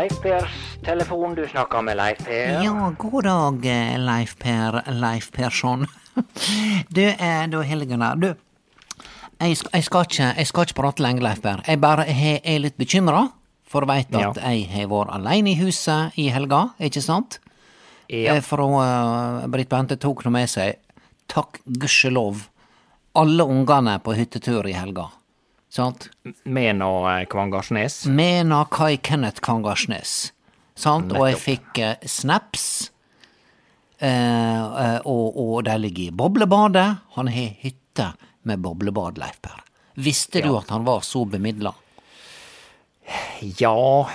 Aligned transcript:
Leif 0.00 0.20
Pers 0.22 0.52
telefon, 0.80 1.34
du 1.34 1.42
snakker 1.48 1.82
med 1.84 1.98
Leif 1.98 2.22
Per. 2.24 2.62
Ja, 2.64 2.92
god 2.98 3.24
dag, 3.26 3.66
eh, 3.68 3.98
Leif 4.00 4.38
Per 4.38 4.78
Leif 4.96 5.30
Persson. 5.32 5.86
Du, 6.88 7.02
eh, 7.02 7.46
du 7.48 7.58
Gunnar. 7.84 8.16
Du, 8.16 8.34
jeg 9.40 9.56
skal, 9.56 9.70
jeg, 9.74 9.84
skal 9.84 10.00
ikke, 10.08 10.30
jeg 10.38 10.46
skal 10.46 10.62
ikke 10.62 10.74
prate 10.80 11.02
lenge, 11.02 11.20
Leif 11.20 11.42
Per. 11.42 11.60
Jeg 11.66 11.80
bare 11.80 12.06
jeg 12.08 12.40
er 12.44 12.58
litt 12.64 12.78
bekymra, 12.78 13.26
for 13.68 13.84
veit 13.84 14.08
at 14.16 14.40
jeg 14.40 14.66
har 14.72 14.88
vært 14.88 15.12
aleine 15.18 15.52
i 15.52 15.60
huset 15.60 16.16
i 16.16 16.30
helga, 16.32 16.70
ikke 16.80 17.04
sant? 17.04 17.36
Ja. 18.08 18.38
Eh, 18.38 18.40
For 18.40 18.64
uh, 18.64 19.44
Britt 19.52 19.68
Bente 19.68 20.00
tok 20.00 20.24
nå 20.24 20.32
med 20.32 20.48
seg, 20.48 20.80
takk 21.28 21.60
gudskjelov, 21.66 22.48
alle 23.20 23.44
ungene 23.44 24.00
på 24.00 24.16
hyttetur 24.16 24.64
i 24.64 24.78
helga. 24.80 25.10
Sant? 25.70 26.08
Med 26.44 26.80
nå 26.80 26.90
eh, 27.10 27.24
Kvangarsnes. 27.30 28.02
Mena 28.10 28.64
Kai 28.70 28.96
Kenneth 28.96 29.42
Kvangarsnes. 29.44 30.32
Sant? 30.74 31.12
Og 31.14 31.28
jeg 31.30 31.38
fikk 31.38 31.78
eh, 31.78 32.08
snaps. 32.10 32.64
Eh, 34.00 34.08
eh, 34.10 34.98
og, 35.04 35.38
og 35.38 35.56
de 35.68 35.76
ligger 35.78 36.08
i 36.08 36.16
boblebadet. 36.16 36.88
Han 37.18 37.30
har 37.30 37.54
hytte 37.62 38.12
med 38.48 38.62
boblebad, 38.64 39.20
Leif 39.20 39.38
Per. 39.44 39.62
Visste 40.00 40.42
du 40.42 40.54
at 40.56 40.70
han 40.72 40.86
var 40.86 41.04
så 41.06 41.24
bemidla? 41.28 41.72
Ja 43.58 44.06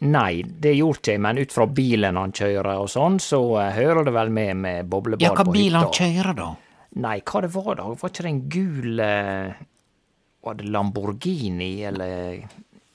Nei, 0.00 0.40
det 0.42 0.72
gjorde 0.78 1.12
jeg, 1.12 1.20
men 1.20 1.36
ut 1.36 1.52
fra 1.52 1.66
bilen 1.68 2.16
han 2.16 2.32
kjører 2.32 2.78
og 2.80 2.88
sånn, 2.88 3.18
så 3.20 3.40
eh, 3.60 3.74
hører 3.76 4.06
det 4.08 4.14
vel 4.16 4.30
med 4.32 4.56
med 4.62 4.88
boblebad 4.88 5.20
Ja, 5.20 5.34
hva 5.36 5.44
på 5.44 5.52
bil 5.52 5.76
han 5.76 5.90
kjører, 5.92 6.32
da? 6.38 6.46
Nei, 7.04 7.18
hva 7.20 7.42
det 7.44 7.50
var 7.52 7.74
da? 7.76 7.90
Var 8.00 8.12
ikke 8.14 8.24
det 8.24 8.30
en 8.30 8.38
gul 8.54 9.02
eh, 9.04 9.60
Var 10.44 10.56
det 10.56 10.70
Lamborghini, 10.72 11.72
eller 11.84 12.46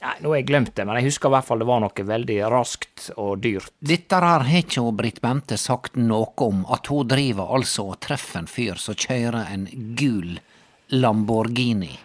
Nei, 0.06 0.16
nå 0.22 0.30
har 0.30 0.38
jeg 0.38 0.46
glemt 0.52 0.74
det, 0.78 0.84
men 0.86 1.00
jeg 1.00 1.08
husker 1.08 1.32
i 1.32 1.34
hvert 1.34 1.48
fall 1.48 1.62
det 1.64 1.66
var 1.66 1.80
noe 1.82 2.04
veldig 2.10 2.36
raskt 2.52 3.08
og 3.16 3.40
dyrt. 3.42 3.72
Dette 3.80 4.20
her 4.22 4.44
har 4.46 4.60
ikke 4.60 4.84
Britt 4.94 5.22
Bente 5.24 5.58
sagt 5.58 5.98
noe 5.98 6.30
om, 6.46 6.62
at 6.70 6.92
hun 6.92 7.08
driver 7.10 7.56
altså 7.58 7.88
og 7.94 8.02
treffer 8.06 8.44
en 8.44 8.50
fyr 8.52 8.78
som 8.82 8.98
kjører 9.00 9.50
en 9.56 9.66
gul 9.98 10.36
Lamborghini. 10.94 11.96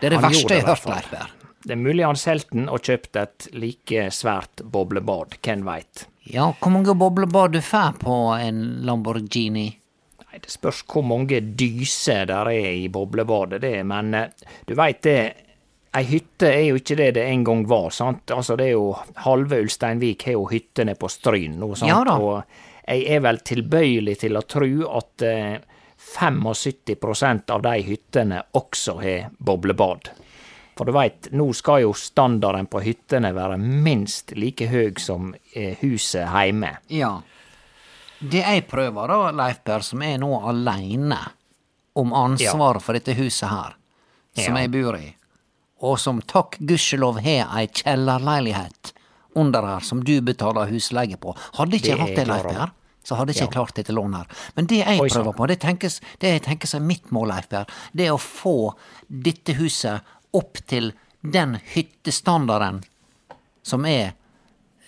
Det 0.00 0.10
er 0.10 0.16
det 0.16 0.20
Han 0.20 0.28
verste 0.28 0.58
jeg 0.58 0.66
har 0.66 0.74
hørt, 0.74 0.84
fall. 0.84 0.98
Leif 0.98 1.08
Per. 1.14 1.32
Det 1.66 1.72
er 1.74 1.80
mulig 1.80 2.04
han 2.04 2.20
solgte 2.20 2.58
den 2.58 2.68
og 2.68 2.84
kjøpte 2.84 3.24
et 3.24 3.48
like 3.56 4.04
svært 4.14 4.62
boblebad, 4.62 5.38
hvem 5.40 5.64
veit. 5.66 6.04
Ja, 6.28 6.50
hvor 6.52 6.74
mange 6.74 6.94
boblebad 6.98 7.56
du 7.56 7.62
får 7.64 7.96
på 8.02 8.18
en 8.36 8.60
Lamborghini? 8.86 9.70
Nei, 10.36 10.42
Det 10.42 10.52
spørs 10.52 10.82
hvor 10.84 11.02
mange 11.02 11.40
dyser 11.40 12.26
der 12.28 12.50
er 12.50 12.72
i 12.76 12.88
boblebadet, 12.92 13.60
det, 13.62 13.84
men 13.86 14.14
eh, 14.14 14.28
du 14.66 14.74
veit 14.76 15.02
det. 15.02 15.34
Ei 15.96 16.04
hytte 16.04 16.50
er 16.50 16.66
jo 16.66 16.76
ikke 16.76 16.96
det 16.98 17.14
det 17.16 17.22
en 17.24 17.44
gang 17.44 17.62
var, 17.66 17.88
sant. 17.90 18.28
Altså, 18.30 18.56
det 18.56 18.66
er 18.66 18.74
jo 18.74 18.90
Halve 19.24 19.62
Ulsteinvik 19.64 20.26
har 20.26 20.34
jo 20.36 20.42
hytte 20.50 20.84
nede 20.84 20.98
på 21.00 21.08
Stryn 21.08 21.56
nå, 21.56 21.70
sant. 21.74 21.88
Ja 21.88 22.02
da. 22.04 22.18
Og 22.20 22.42
jeg 22.84 23.06
er 23.16 23.22
vel 23.24 23.40
tilbøyelig 23.40 24.18
til 24.20 24.36
å 24.36 24.44
tro 24.44 24.68
at 24.98 25.24
eh, 25.24 25.56
75 25.96 27.48
av 27.48 27.64
de 27.64 27.74
hyttene 27.86 28.42
også 28.52 28.98
har 29.00 29.30
boblebad. 29.38 30.10
For 30.76 30.84
du 30.84 30.92
veit, 30.92 31.30
nå 31.32 31.48
skal 31.56 31.86
jo 31.86 31.94
standarden 31.96 32.68
på 32.68 32.82
hyttene 32.84 33.32
være 33.32 33.56
minst 33.56 34.36
like 34.36 34.68
høy 34.68 34.92
som 35.00 35.32
eh, 35.54 35.80
huset 35.80 36.28
heime. 36.28 36.76
Ja. 36.92 37.14
Det 38.20 38.40
jeg 38.42 38.66
prøver 38.68 39.08
da, 39.12 39.30
Leif 39.36 39.58
Per, 39.64 39.80
som 39.84 40.02
er 40.02 40.16
nå 40.22 40.30
aleine 40.48 41.18
om 41.96 42.12
ansvaret 42.16 42.82
for 42.84 42.96
dette 42.96 43.14
huset 43.16 43.48
her, 43.48 43.76
som 44.36 44.56
Ja. 44.56 44.62
jeg 44.62 44.70
bor 44.72 44.96
i, 44.96 45.14
og 45.82 45.98
som 45.98 46.20
takk 46.22 46.58
gudskjelov 46.60 47.20
har 47.24 47.52
ei 47.58 47.66
kjellerleilighet 47.68 48.92
under 49.36 49.62
her 49.66 49.80
som 49.80 50.00
du 50.04 50.20
betaler 50.20 50.66
husleie 50.70 51.16
på. 51.20 51.34
Hadde 51.58 51.76
ikke 51.76 51.92
jeg 51.92 51.98
hatt 51.98 52.16
det, 52.16 52.26
Leif. 52.28 52.42
Per, 52.48 52.70
så 53.04 53.16
hadde 53.16 53.30
ikke 53.32 53.40
jeg 53.44 53.48
Ja. 53.48 53.52
klart 53.52 53.74
dette 53.74 53.92
lånet 53.92 54.16
her. 54.16 54.26
Men 54.56 54.66
det 54.66 54.78
jeg 54.86 55.00
Oi, 55.00 55.08
prøver 55.08 55.36
på, 55.36 55.46
det, 55.48 55.60
tenkes, 55.60 56.00
det 56.18 56.28
jeg 56.32 56.42
tenker 56.42 56.66
som 56.66 56.86
mitt 56.86 57.10
mål, 57.12 57.28
Leif 57.28 57.48
Per, 57.48 57.66
det 57.94 58.06
er 58.06 58.12
å 58.12 58.18
få 58.18 58.74
dette 59.10 59.54
huset 59.54 60.00
opp 60.34 60.54
til 60.66 60.92
den 61.22 61.60
hyttestandarden 61.74 62.82
som 63.62 63.84
er 63.84 64.14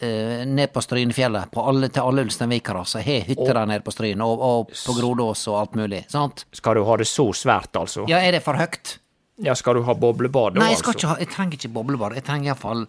ned 0.01 0.73
på 0.73 0.83
Strynefjellet, 0.85 1.51
på 1.51 1.63
alle, 1.69 1.89
til 1.91 2.05
alle 2.07 2.23
ulsteinvikere 2.27 2.85
som 2.87 3.03
har 3.03 3.27
hytter 3.27 3.55
der 3.55 3.67
nede 3.67 3.83
på 3.85 3.91
Stryn, 3.95 4.21
og, 4.23 4.41
og 4.45 4.71
på 4.87 4.95
Grodås 5.01 5.43
og 5.51 5.57
alt 5.61 5.75
mulig. 5.81 6.05
sant? 6.13 6.45
Skal 6.55 6.79
du 6.79 6.85
ha 6.87 6.97
det 7.01 7.07
så 7.11 7.27
svært, 7.35 7.75
altså? 7.77 8.05
Ja, 8.11 8.21
er 8.23 8.33
det 8.39 8.43
for 8.47 8.55
høyt? 8.59 8.99
Ja, 9.43 9.55
skal 9.55 9.79
du 9.79 9.83
ha 9.87 9.95
boblebad 9.95 10.55
da, 10.57 10.61
Nei, 10.65 10.73
jeg, 10.73 10.81
skal 10.81 10.95
altså? 10.95 10.99
ikke 10.99 11.11
ha, 11.13 11.19
jeg 11.23 11.31
trenger 11.35 11.59
ikke 11.61 11.73
boblebad. 11.75 12.15
Jeg 12.19 12.25
trenger 12.27 12.51
iallfall 12.53 12.87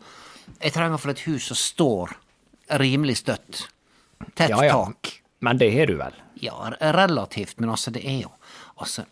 Jeg 0.64 0.74
trenger 0.74 0.96
iallfall 0.96 1.12
et 1.14 1.25
hus 1.28 1.50
som 1.52 1.59
står 1.59 2.14
rimelig 2.82 3.17
støtt. 3.22 3.67
Tett 4.35 4.50
Ja, 4.50 4.64
ja. 4.66 4.79
tak. 4.85 5.16
Men 5.46 5.58
det 5.61 5.70
har 5.76 5.85
du 5.88 5.96
vel? 6.00 6.16
Ja, 6.41 6.56
relativt, 6.79 7.59
men 7.59 7.70
altså, 7.70 7.91
det 7.91 8.02
er 8.06 8.22
jo 8.23 8.32
Altså, 8.79 9.03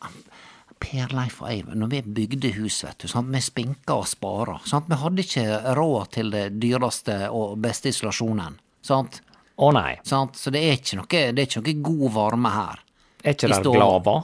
Per 0.82 1.14
Leif 1.16 1.40
og 1.42 1.50
jeg, 1.52 1.64
når 1.74 1.90
vi 1.92 2.02
bygde 2.20 2.52
hus, 2.60 2.84
vet 2.86 3.00
du, 3.02 3.08
sant, 3.12 3.32
vi 3.34 3.42
spinka 3.44 3.96
og 3.98 4.08
spara. 4.10 4.60
Sant? 4.70 4.90
Vi 4.92 5.00
hadde 5.02 5.24
ikke 5.26 5.46
råd 5.78 6.12
til 6.18 6.30
det 6.34 6.44
dyreste 6.62 7.18
og 7.34 7.58
beste 7.64 7.92
isolasjonen. 7.94 8.60
Sant? 8.86 9.22
Å 9.58 9.72
nei. 9.74 9.98
Sant? 10.06 10.38
Så 10.38 10.54
det 10.54 10.62
er 10.64 10.78
ikke 10.78 11.00
noe, 11.00 11.24
det 11.34 11.44
er 11.44 11.50
ikke 11.50 11.64
noe 11.64 11.80
god 11.90 12.14
varme 12.18 12.54
her. 12.54 12.84
Er 13.24 13.34
ikke 13.34 13.50
det 13.52 13.64
glava? 13.66 14.20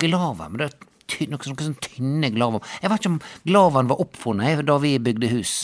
Glava, 0.00 0.46
men 0.46 0.62
det 0.62 0.70
er 0.70 1.30
noe, 1.32 1.42
noe 1.42 1.66
sånn 1.66 1.76
tynne 1.82 2.30
glaver. 2.34 2.64
Jeg 2.80 2.92
vet 2.92 3.02
ikke 3.02 3.12
om 3.16 3.20
Glavaen 3.48 3.90
var 3.90 4.02
oppfunnet 4.04 4.62
da 4.68 4.78
vi 4.82 4.94
bygde 5.02 5.32
hus. 5.34 5.54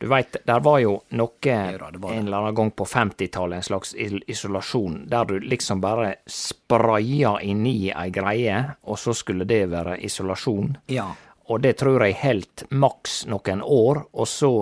Du 0.00 0.06
veit, 0.08 0.36
der 0.48 0.60
var 0.64 0.78
jo 0.80 0.94
noe 1.12 1.52
en 1.52 1.74
eller 1.76 2.36
annen 2.38 2.54
gang 2.56 2.70
på 2.72 2.86
50-tallet, 2.88 3.58
en 3.58 3.66
slags 3.66 3.90
isolasjon, 4.32 5.02
der 5.12 5.26
du 5.28 5.34
liksom 5.44 5.82
bare 5.82 6.14
spraya 6.24 7.34
inni 7.44 7.90
ei 7.92 8.08
greie, 8.08 8.62
og 8.88 8.96
så 8.96 9.12
skulle 9.12 9.44
det 9.44 9.66
være 9.68 9.98
isolasjon. 10.08 10.72
Ja. 10.88 11.10
Og 11.52 11.60
det 11.60 11.74
tror 11.82 12.06
jeg 12.06 12.16
helt 12.22 12.64
maks 12.72 13.26
noen 13.28 13.60
år, 13.60 14.00
og 14.16 14.28
så 14.30 14.52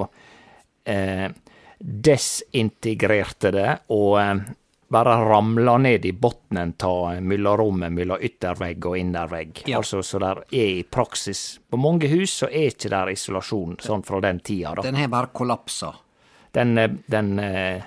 eh, 0.91 1.29
desintegrerte 1.79 3.55
det 3.55 3.71
og 3.95 4.19
eh, 4.19 4.35
bare 4.89 5.17
ramla 5.25 5.77
ned 5.79 6.05
i 6.05 6.13
bunnen 6.13 6.75
av 6.83 7.23
mellomrommet 7.23 7.93
mellom 7.93 8.23
yttervegg 8.25 8.87
og 8.89 8.97
innervegg. 8.99 9.63
Ja. 9.67 9.79
Altså, 9.83 10.03
så 10.03 10.21
der 10.23 10.43
er 10.49 10.71
i 10.81 10.85
praksis 10.89 11.61
På 11.69 11.77
mange 11.77 12.09
hus 12.09 12.39
så 12.41 12.49
er 12.49 12.71
ikke 12.73 12.91
der 12.93 13.13
isolasjon 13.13 13.77
sånn 13.85 14.05
fra 14.07 14.21
den 14.25 14.41
tida, 14.41 14.75
da. 14.79 14.87
Den 14.87 14.97
har 14.97 15.11
bare 15.13 15.33
kollapsa. 15.37 15.93
Den, 16.57 16.79
eh, 16.79 16.95
den, 17.07 17.39
eh, 17.39 17.83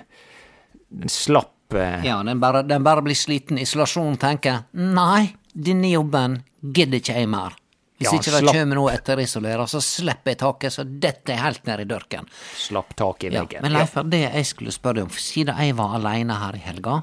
den 0.88 1.10
slapp 1.10 1.74
eh, 1.74 2.04
Ja, 2.06 2.22
den 2.22 2.40
bare, 2.40 2.62
den 2.62 2.84
bare 2.84 3.02
blir 3.02 3.18
sliten. 3.18 3.58
Isolasjon 3.58 4.16
tenker 4.22 4.64
nei, 4.78 5.32
denne 5.52 5.90
jobben 5.90 6.42
gidder 6.62 7.02
ikke 7.02 7.18
jeg 7.18 7.28
mer. 7.28 7.58
Hvis 8.02 8.10
Ja, 8.12 8.18
ikke 8.18 8.32
det 8.34 8.42
slapp- 8.42 8.56
kommer 8.58 8.78
noe 8.80 8.92
etterisolere, 8.92 9.66
så 9.70 9.80
slipper 9.80 10.32
jeg 10.34 10.38
taket, 10.42 10.72
så 10.74 10.84
dette 10.84 11.32
er 11.32 11.42
helt 11.42 11.66
ned 11.66 11.80
i 11.80 11.84
dørken. 11.94 12.26
slapp 12.58 12.94
taket 12.98 13.32
i 13.32 13.36
veggen. 13.36 13.60
Ja, 13.60 13.62
men 13.62 13.72
Leif, 13.78 13.94
det 14.10 14.20
jeg 14.34 14.46
skulle 14.50 14.72
spørre 14.74 14.94
deg 15.00 15.04
om, 15.04 15.10
siden 15.10 15.56
jeg 15.56 15.76
var 15.78 15.94
aleine 15.98 16.34
her 16.40 16.54
i 16.58 16.62
helga, 16.66 17.02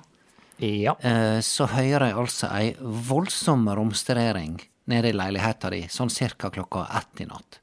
Ja. 0.60 0.96
eh, 1.01 1.40
så 1.40 1.66
hører 1.72 2.07
jeg 2.10 2.16
altså 2.16 2.51
ei 2.51 2.75
voldsom 2.81 3.68
romsterering 3.69 4.60
nede 4.88 5.10
i 5.10 5.13
leiligheta 5.13 5.69
di, 5.72 5.84
sånn 5.88 6.10
cirka 6.12 6.50
klokka 6.51 6.88
ett 6.98 7.22
i 7.22 7.25
natt. 7.25 7.60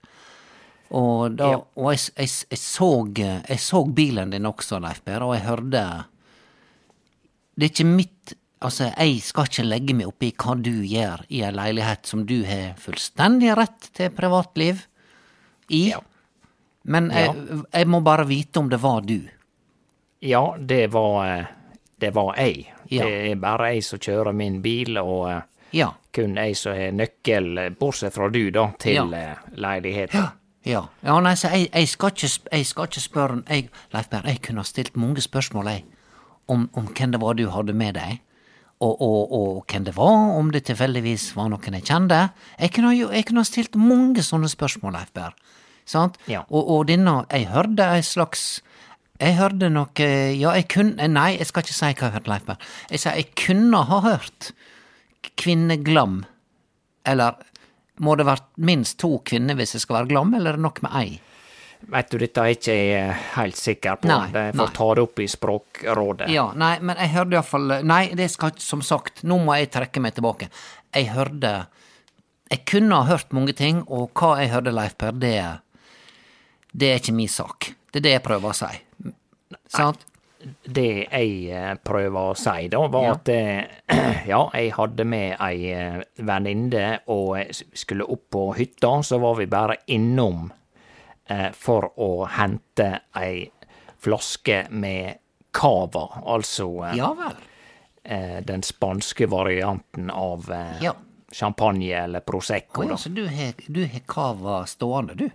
Og, 0.92 1.34
da, 1.36 1.50
Ja. 1.50 1.56
og 1.76 1.92
jeg, 1.92 2.10
jeg, 2.16 2.28
jeg, 2.50 2.58
så, 2.58 3.14
jeg 3.48 3.58
så 3.58 3.84
bilen 3.92 4.30
din 4.30 4.44
også, 4.46 4.80
Leif 4.80 5.02
Per, 5.04 5.20
og 5.22 5.34
jeg 5.34 5.42
hørte 5.44 6.04
Det 7.58 7.64
er 7.64 7.72
ikke 7.84 7.86
mitt 7.96 8.34
Altså, 8.66 8.88
jeg 8.98 9.20
skal 9.22 9.46
ikke 9.46 9.64
legge 9.66 9.94
meg 9.94 10.08
opp 10.10 10.24
i 10.26 10.32
hva 10.34 10.54
du 10.58 10.72
gjør 10.82 11.22
i 11.30 11.42
ei 11.46 11.52
leilighet 11.54 12.06
som 12.08 12.24
du 12.26 12.40
har 12.48 12.72
fullstendig 12.82 13.52
rett 13.58 13.90
til 13.94 14.10
privatliv 14.16 14.80
i, 15.70 15.88
Ja. 15.92 16.00
men 16.84 17.10
jeg, 17.14 17.34
jeg 17.72 17.86
må 17.90 18.00
bare 18.06 18.26
vite 18.26 18.58
om 18.62 18.68
det 18.70 18.80
var 18.82 19.00
du. 19.06 19.20
Ja, 20.22 20.56
det 20.58 20.88
var 20.94 21.46
Det 22.00 22.10
var 22.12 22.34
jeg. 22.36 22.66
Ja. 22.90 23.04
Det 23.06 23.30
er 23.30 23.36
bare 23.40 23.70
jeg 23.72 23.84
som 23.84 23.98
kjører 23.98 24.34
min 24.36 24.58
bil, 24.62 24.98
og 25.00 25.30
eh, 25.30 25.40
Ja. 25.72 25.92
kun 26.12 26.34
jeg 26.36 26.56
som 26.56 26.74
har 26.76 26.90
nøkkel, 26.92 27.70
bortsett 27.80 28.12
fra 28.14 28.28
du, 28.28 28.50
da, 28.50 28.66
til 28.78 28.94
Ja. 28.94 29.04
eh, 29.32 29.36
leiligheten. 29.56 30.20
Ja. 30.20 30.26
Ja, 30.66 30.80
ja 31.06 31.20
nei, 31.22 31.34
så 31.38 31.46
jeg, 31.54 31.68
jeg, 31.72 31.86
skal 31.88 32.10
ikke, 32.10 32.28
jeg 32.52 32.66
skal 32.66 32.84
ikke 32.88 33.00
spørre 33.00 33.42
jeg, 33.48 33.68
Leif 33.94 34.08
Berr, 34.10 34.26
jeg 34.26 34.40
kunne 34.42 34.58
ha 34.58 34.64
stilt 34.66 34.96
mange 34.98 35.22
spørsmål, 35.22 35.66
jeg, 35.70 35.84
om, 36.48 36.64
om 36.74 36.88
hvem 36.90 37.12
det 37.12 37.20
var 37.22 37.34
du 37.38 37.44
hadde 37.54 37.72
med 37.72 37.94
deg, 37.94 38.16
og, 38.80 39.00
og, 39.02 39.32
og 39.32 39.62
hvem 39.72 39.84
det 39.86 39.94
var, 39.96 40.36
om 40.38 40.50
det 40.52 40.64
tilfeldigvis 40.68 41.30
var 41.36 41.48
noen 41.48 41.76
jeg 41.78 41.84
kjente. 41.88 42.18
Jeg 42.60 42.72
kunne, 42.76 42.90
jo- 42.96 43.10
jeg 43.12 43.24
kunne 43.26 43.40
ha 43.40 43.48
stilt 43.48 43.76
mange 43.80 44.20
sånne 44.26 44.50
spørsmål, 44.52 44.92
Leif 44.98 45.12
Berr. 45.16 45.32
Ja. 46.26 46.40
Og, 46.50 46.64
og 46.68 46.86
denne 46.88 47.12
Jeg 47.30 47.46
hørte 47.46 47.84
ei 47.94 48.00
slags 48.02 48.60
Jeg 49.20 49.36
hørte 49.38 49.68
noe 49.70 49.86
Ja, 50.34 50.50
jeg 50.58 50.66
kunne 50.68 51.06
Nei, 51.08 51.36
jeg 51.38 51.46
skal 51.46 51.62
ikke 51.62 51.76
si 51.76 51.84
hva 51.86 51.92
jeg 52.08 52.12
hørte, 52.16 52.28
Leif 52.32 52.44
Berr. 52.48 52.58
Jeg 52.90 52.98
sier 53.04 53.14
jeg 53.20 53.28
kunne 53.38 53.84
ha 53.86 54.00
hørt 54.02 54.50
kvinneglam. 55.38 56.24
Eller 57.06 57.36
må 58.02 58.16
det 58.18 58.26
vært 58.28 58.48
minst 58.58 58.98
to 59.00 59.14
kvinner 59.24 59.56
hvis 59.56 59.76
jeg 59.76 59.84
skal 59.86 60.00
være 60.02 60.10
glam, 60.10 60.34
eller 60.36 60.52
er 60.52 60.58
det 60.58 60.64
nok 60.66 60.82
med 60.84 60.96
ei? 60.98 61.20
Vet 61.92 62.10
du, 62.10 62.16
dette 62.18 62.40
er 62.42 62.46
jeg 62.50 62.56
ikke 62.58 63.16
helt 63.36 63.56
sikker 63.60 63.96
på. 64.02 64.08
Nei, 64.08 64.30
Jeg 64.32 64.54
nei. 64.58 64.66
ta 64.74 64.86
det 64.94 65.02
opp 65.04 65.20
i 65.22 65.26
Språkrådet. 65.30 66.28
Ja, 66.32 66.48
nei, 66.58 66.78
men 66.80 66.96
jeg 66.96 67.12
hørte 67.14 67.36
iallfall 67.36 67.74
Nei, 67.86 68.02
det 68.18 68.30
skal 68.32 68.52
Som 68.58 68.82
sagt, 68.82 69.22
nå 69.24 69.38
må 69.44 69.54
jeg 69.58 69.70
trekke 69.74 70.00
meg 70.02 70.14
tilbake. 70.16 70.48
Jeg 70.96 71.10
hørte 71.12 71.66
Jeg 72.50 72.64
kunne 72.66 72.94
ha 73.02 73.06
hørt 73.12 73.32
mange 73.36 73.52
ting, 73.58 73.84
og 73.88 74.10
hva 74.14 74.36
jeg 74.40 74.50
hørte, 74.54 74.72
Leif 74.74 74.96
Per, 74.98 75.12
det 75.12 75.36
Det 76.72 76.90
er 76.92 77.00
ikke 77.00 77.14
min 77.14 77.28
sak. 77.28 77.72
Det 77.92 78.00
er 78.00 78.06
det 78.08 78.12
jeg 78.18 78.22
prøver 78.26 78.50
å 78.52 78.56
si. 78.56 79.14
Sant? 79.72 80.04
Det 80.62 81.08
jeg 81.10 81.30
eh, 81.50 81.72
prøver 81.82 82.32
å 82.32 82.34
si, 82.38 82.68
da, 82.70 82.82
var 82.92 83.02
Ja. 83.06 83.14
at 83.16 83.28
eh, 83.28 83.64
ja, 84.32 84.42
jeg 84.54 84.72
hadde 84.76 85.04
med 85.08 85.36
ei 85.42 85.72
eh, 85.72 86.02
venninne 86.22 87.00
og 87.10 87.38
skulle 87.74 88.04
opp 88.06 88.28
på 88.30 88.44
hytta, 88.54 88.92
så 89.02 89.18
var 89.18 89.34
vi 89.40 89.46
bare 89.50 89.78
innom 89.90 90.44
eh, 90.50 90.54
for 91.52 91.90
å 91.98 92.26
hente 92.30 93.00
ei 93.18 93.50
flaske 93.98 94.66
med 94.70 95.16
cava, 95.56 96.22
altså 96.26 96.68
eh, 96.90 96.96
Ja 97.00 97.12
eh, 98.04 98.40
den 98.46 98.62
spanske 98.62 99.26
varianten 99.26 100.10
av 100.10 100.50
eh, 100.52 100.82
Ja. 100.84 100.92
champagne 101.32 101.90
eller 102.04 102.20
prosecco. 102.20 102.84
Å 102.84 102.90
ja, 102.90 102.96
så 102.96 103.08
du 103.14 103.24
har 103.26 103.52
du 103.66 103.88
cava 104.06 104.60
stående, 104.66 105.14
du? 105.18 105.30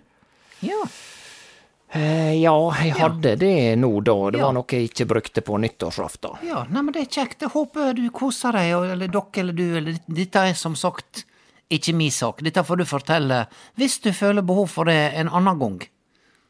Ja. 0.60 0.78
Eh, 1.92 2.32
ja, 2.40 2.54
jeg 2.80 2.94
hadde 2.96 3.34
det 3.36 3.76
nå 3.76 3.90
da. 4.00 4.30
Det 4.30 4.38
Ja. 4.38 4.46
var 4.46 4.52
noe 4.56 4.64
jeg 4.70 4.88
ikke 4.88 5.04
brukte 5.06 5.42
på 5.44 5.58
nyttårsaften. 5.60 6.38
Ja, 6.48 6.64
nei, 6.70 6.80
men 6.82 6.92
det 6.94 7.02
er 7.02 7.10
kjekt. 7.20 7.42
Jeg 7.44 7.50
håper 7.52 7.92
du 7.94 8.06
koser 8.10 8.52
deg, 8.56 8.72
eller 8.94 9.08
dere 9.12 9.42
eller 9.42 9.52
du, 9.52 9.76
eller 9.76 9.98
Dette 10.08 10.36
er 10.48 10.54
som 10.54 10.74
sagt 10.74 11.26
ikke 11.72 11.94
min 11.96 12.10
sak. 12.14 12.42
Dette 12.44 12.62
får 12.64 12.76
du 12.82 12.84
fortelle 12.88 13.46
hvis 13.80 13.98
du 14.04 14.12
føler 14.12 14.42
behov 14.46 14.68
for 14.72 14.84
det 14.90 15.00
en 15.18 15.28
annen 15.32 15.58
gang. 15.58 15.80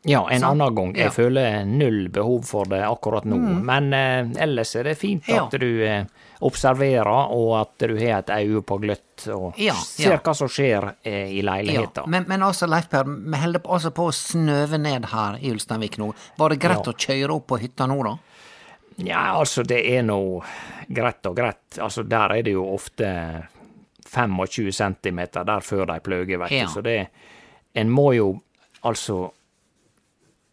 Ja, 0.05 0.25
en 0.35 0.41
Sant? 0.43 0.51
annen 0.61 0.75
gang. 0.75 0.95
Jeg 0.97 1.05
Ja. 1.05 1.11
Mm. 1.11 1.15
føler 1.15 1.65
null 1.65 2.09
behov 2.11 2.41
for 2.45 2.65
det 2.67 2.81
akkurat 2.83 3.25
nå. 3.25 3.37
Men 3.63 3.93
eh, 3.95 4.43
ellers 4.43 4.75
er 4.77 4.83
det 4.91 4.97
fint 4.99 5.29
Ja. 5.31 5.45
at 5.45 5.55
du 5.63 5.69
eh, 5.87 6.05
observerer, 6.43 7.31
og 7.31 7.53
at 7.61 7.79
du 7.87 7.95
har 8.01 8.19
et 8.19 8.33
øye 8.35 8.63
på 8.67 8.81
gløtt 8.83 9.29
og 9.31 9.55
Ja, 9.63 9.75
ser 9.75 10.11
ja. 10.17 10.19
hva 10.19 10.35
som 10.35 10.49
skjer 10.51 10.89
eh, 11.05 11.31
i 11.31 11.39
Ja, 11.41 11.53
leiligheta. 11.53 12.05
men, 12.11 12.25
men 12.27 12.43
altså, 12.43 12.67
Leif 12.67 12.89
Per, 12.91 13.05
vi 13.07 13.39
holder 13.39 13.61
altså 13.63 13.93
på 13.95 14.09
å 14.11 14.13
snøve 14.13 14.81
ned 14.83 15.07
her 15.13 15.39
i 15.41 15.53
Ulsteinvik 15.55 15.99
nå. 16.03 16.13
Var 16.37 16.49
det 16.51 16.59
greit 16.59 16.85
Ja. 16.87 16.93
å 16.93 16.99
kjøre 16.99 17.31
opp 17.39 17.47
på 17.47 17.61
hytta 17.63 17.87
nå, 17.87 18.03
da? 18.03 18.17
Ja, 18.99 19.39
altså, 19.39 19.63
det 19.65 19.85
er 19.87 20.03
nå 20.03 20.43
greit 20.93 21.25
og 21.31 21.37
greit. 21.37 21.79
Altså, 21.79 22.03
der 22.03 22.35
er 22.41 22.43
det 22.43 22.53
jo 22.53 22.67
ofte 22.75 23.07
25 24.13 24.73
cm 24.77 25.21
der 25.33 25.61
før 25.65 25.87
de 25.89 26.01
pløyer, 26.05 26.39
vet 26.45 26.51
Ja. 26.53 26.67
du. 26.67 26.73
Så 26.73 26.83
det 26.83 27.09
En 27.75 27.89
må 27.91 28.13
jo 28.15 28.41
altså 28.85 29.31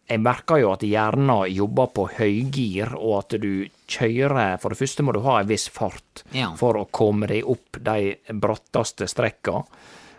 Jeg 0.08 0.20
merker 0.20 0.56
jo 0.58 0.72
at 0.72 0.80
hjernen 0.82 1.52
jobber 1.54 1.86
på 1.94 2.08
høygir, 2.16 2.94
og 2.98 3.18
at 3.20 3.36
du 3.40 3.68
kjører 3.86 4.56
For 4.60 4.68
det 4.72 4.78
første 4.80 5.04
må 5.06 5.12
du 5.14 5.20
ha 5.20 5.36
en 5.40 5.46
viss 5.46 5.68
fart 5.68 6.24
Ja. 6.32 6.48
for 6.56 6.74
å 6.74 6.88
komme 6.90 7.28
deg 7.28 7.44
opp 7.46 7.78
de 7.78 8.16
bratteste 8.32 9.06
strekka. 9.06 9.62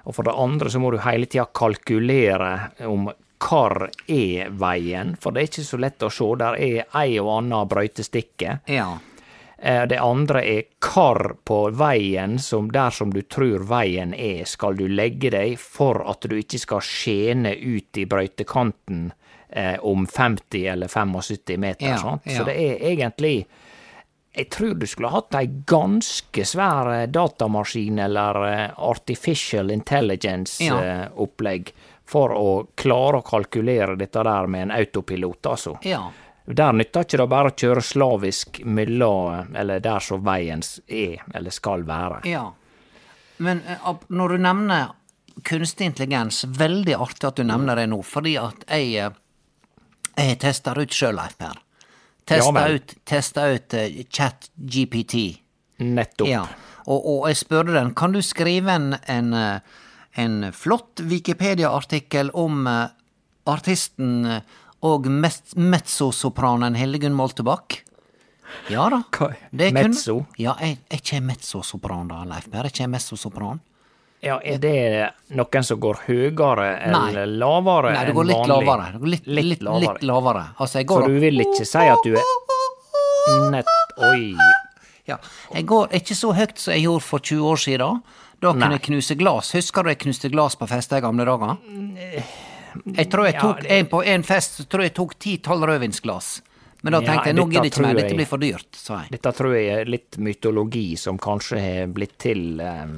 Og 0.05 0.15
for 0.15 0.23
det 0.23 0.33
andre 0.37 0.69
så 0.69 0.79
må 0.79 0.91
du 0.91 0.97
hele 1.03 1.25
tida 1.25 1.45
kalkulere 1.53 2.71
om 2.87 3.09
hvor 3.41 3.89
er 4.07 4.49
veien, 4.53 5.15
for 5.19 5.31
det 5.31 5.41
er 5.41 5.47
ikke 5.49 5.65
så 5.65 5.79
lett 5.81 5.99
å 6.05 6.09
se. 6.13 6.35
Der 6.37 6.53
er 6.61 6.85
ei 6.95 7.17
og 7.19 7.31
anna 7.39 7.65
brøytestikke. 7.65 8.59
Ja. 8.69 8.97
Eh, 9.63 9.83
Det 9.87 9.97
andre 10.01 10.41
er 10.43 10.61
kar 10.81 11.35
på 11.45 11.69
veien, 11.77 12.39
som 12.41 12.71
der 12.73 12.89
som 12.89 13.11
du 13.13 13.21
tror 13.21 13.61
veien 13.69 14.13
er, 14.17 14.45
skal 14.49 14.73
du 14.75 14.87
legge 14.89 15.29
deg 15.29 15.59
for 15.61 16.01
at 16.09 16.21
du 16.25 16.33
ikke 16.39 16.59
skal 16.59 16.81
skjene 16.81 17.53
ut 17.53 17.97
i 18.01 18.05
brøytekanten 18.09 19.11
eh, 19.49 19.77
om 19.85 20.07
50 20.07 20.65
eller 20.73 20.87
75 20.89 21.57
meter. 21.61 21.87
Ja, 21.91 21.97
sant? 22.01 22.21
ja. 22.25 22.37
Så 22.39 22.43
det 22.49 22.55
er 22.57 22.81
egentlig 22.93 23.45
Jeg 24.33 24.47
tror 24.49 24.77
du 24.79 24.85
skulle 24.87 25.09
hatt 25.11 25.35
ei 25.35 25.45
ganske 25.67 26.45
svær 26.47 26.87
eh, 26.93 27.07
datamaskin 27.11 27.99
eller 27.99 28.37
eh, 28.47 28.69
artificial 28.79 29.69
intelligence-opplegg 29.75 31.73
for 32.05 32.31
å 32.35 32.67
klare 32.75 33.19
å 33.19 33.25
kalkulere 33.27 33.95
dette 33.99 34.23
der 34.23 34.47
med 34.47 34.61
en 34.69 34.71
autopilot, 34.75 35.45
altså. 35.51 35.77
Ja. 35.83 36.05
Der 36.57 36.73
nytter 36.75 37.05
ikke 37.05 37.19
det 37.21 37.27
bare 37.31 37.51
å 37.51 37.57
kjøre 37.57 37.83
slavisk 37.85 38.61
mellom, 38.65 39.53
eller 39.55 39.83
der 39.83 40.03
som 40.03 40.23
veien 40.25 40.63
er, 40.87 41.21
eller 41.33 41.55
skal 41.55 41.85
være. 41.87 42.25
ja. 42.29 42.49
Men 43.41 43.63
eh, 43.65 43.87
når 44.13 44.35
du 44.35 44.43
nevner 44.43 44.91
kunstig 45.47 45.87
intelligens, 45.89 46.43
veldig 46.45 46.93
artig 46.93 47.25
at 47.25 47.39
du 47.39 47.47
nevner 47.47 47.79
det 47.79 47.87
nå, 47.89 47.97
fordi 48.05 48.35
at 48.37 48.67
jeg 48.69 48.91
eh, 49.01 49.15
jeg 50.17 50.39
tester 50.41 50.79
ut 50.81 50.93
sjøl, 50.93 51.15
Leif 51.17 51.37
Per. 51.39 51.59
Testa 52.27 52.65
ut, 52.69 52.95
testa 53.07 53.47
ut 53.51 53.75
uh, 53.75 54.01
ChatGPT. 54.11 55.15
Nettopp. 55.81 56.29
Ja, 56.29 56.43
og, 56.85 56.99
og 56.99 57.29
jeg 57.29 57.39
spurte 57.39 57.73
den, 57.73 57.93
kan 57.97 58.13
du 58.13 58.21
skrive 58.25 58.75
en, 58.77 58.91
en, 59.09 59.31
eh, 59.33 59.79
en 60.21 60.35
flott 60.53 61.01
Wikipedia-artikkel 61.01 62.29
om 62.37 62.67
eh, 62.69 62.93
artisten 63.49 64.27
eh, 64.29 64.59
og 64.81 65.05
mezzosopranen 65.55 66.75
Hildegunn 66.79 67.13
Moltebakk? 67.17 67.81
Ja 68.69 68.89
da. 68.91 69.03
Det 69.51 69.71
kunne- 69.71 69.83
mezzo? 69.89 70.25
Ja, 70.37 70.55
jeg 70.59 70.77
er 70.89 70.97
ikke 70.97 71.13
jeg 71.19 71.23
mezzosopran 71.23 72.07
da, 72.09 72.23
Leif 72.27 72.49
Per? 72.51 72.59
Er 72.65 72.69
ikke 72.69 72.83
jeg 72.83 72.89
mezzosopran? 72.89 73.59
Ja, 74.21 74.39
er 74.43 74.57
det 74.61 74.73
noen 75.33 75.63
som 75.65 75.79
går 75.81 76.01
høyere 76.05 76.67
eller 76.85 77.25
lavere 77.25 77.93
Nei, 77.93 78.03
det 78.05 78.09
enn 78.11 78.15
går 78.15 78.25
litt 78.25 78.37
vanlig? 78.37 78.67
lavere. 78.67 78.99
Går 78.99 79.07
litt, 79.07 79.25
litt, 79.27 79.45
litt, 79.45 79.61
lavere. 79.63 79.97
lavere. 80.01 80.43
Altså, 80.59 80.77
jeg 80.77 80.85
Så 80.87 80.93
går 80.93 81.07
du 81.07 81.19
vil 81.19 81.39
ikke 81.41 81.65
si 81.65 81.77
at 81.77 82.03
du 82.03 82.15
er 82.15 83.49
nett... 83.51 83.65
Oi. 83.97 84.35
Ja, 85.07 85.17
jeg 85.55 85.65
går 85.65 85.87
ikke 85.97 86.13
så 86.15 86.33
høyt 86.37 86.57
som 86.61 86.73
jeg 86.73 86.83
gjorde 86.83 87.01
for 87.01 87.19
20 87.19 87.41
år 87.49 87.57
siden. 87.57 88.03
Da 88.41 88.51
kunne 88.53 88.67
Nei. 88.69 88.77
jeg 88.77 88.81
knuse 88.89 89.15
glass. 89.17 89.51
Husker 89.53 89.83
du 89.83 89.89
jeg 89.89 89.99
knuste 89.99 90.29
glass 90.29 90.55
på 90.55 90.67
fester 90.69 90.97
i 90.97 91.01
gamle 91.01 91.25
dager? 91.25 91.57
Jeg 92.97 93.09
tror 93.11 93.25
jeg 93.25 93.33
Ja, 93.35 93.41
tok 93.41 93.61
det- 93.61 93.71
en 93.71 93.85
på 93.87 94.03
en 94.05 94.23
fest, 94.23 94.57
så 94.61 94.65
tror 94.69 94.81
jeg 94.83 94.93
tok 94.93 95.17
ti-tolv 95.19 95.65
rødvinsglass. 95.67 96.41
Men 96.83 96.93
da 96.93 96.99
Ja, 97.01 97.07
tenkte 97.11 97.25
jeg 97.27 97.35
nå 97.35 97.45
gidder 97.51 97.69
ikke 97.69 97.81
mer, 97.81 97.93
dette 97.93 98.15
blir 98.15 98.25
for 98.25 98.37
dyrt, 98.41 98.67
sa 98.75 99.01
jeg. 99.01 99.11
Dette 99.11 99.31
tror 99.37 99.53
jeg 99.53 99.67
er 99.81 99.85
litt 99.85 100.17
mytologi 100.17 100.97
som 100.97 101.17
kanskje 101.17 101.59
har 101.61 101.87
blitt 101.93 102.17
til 102.17 102.59
um... 102.61 102.95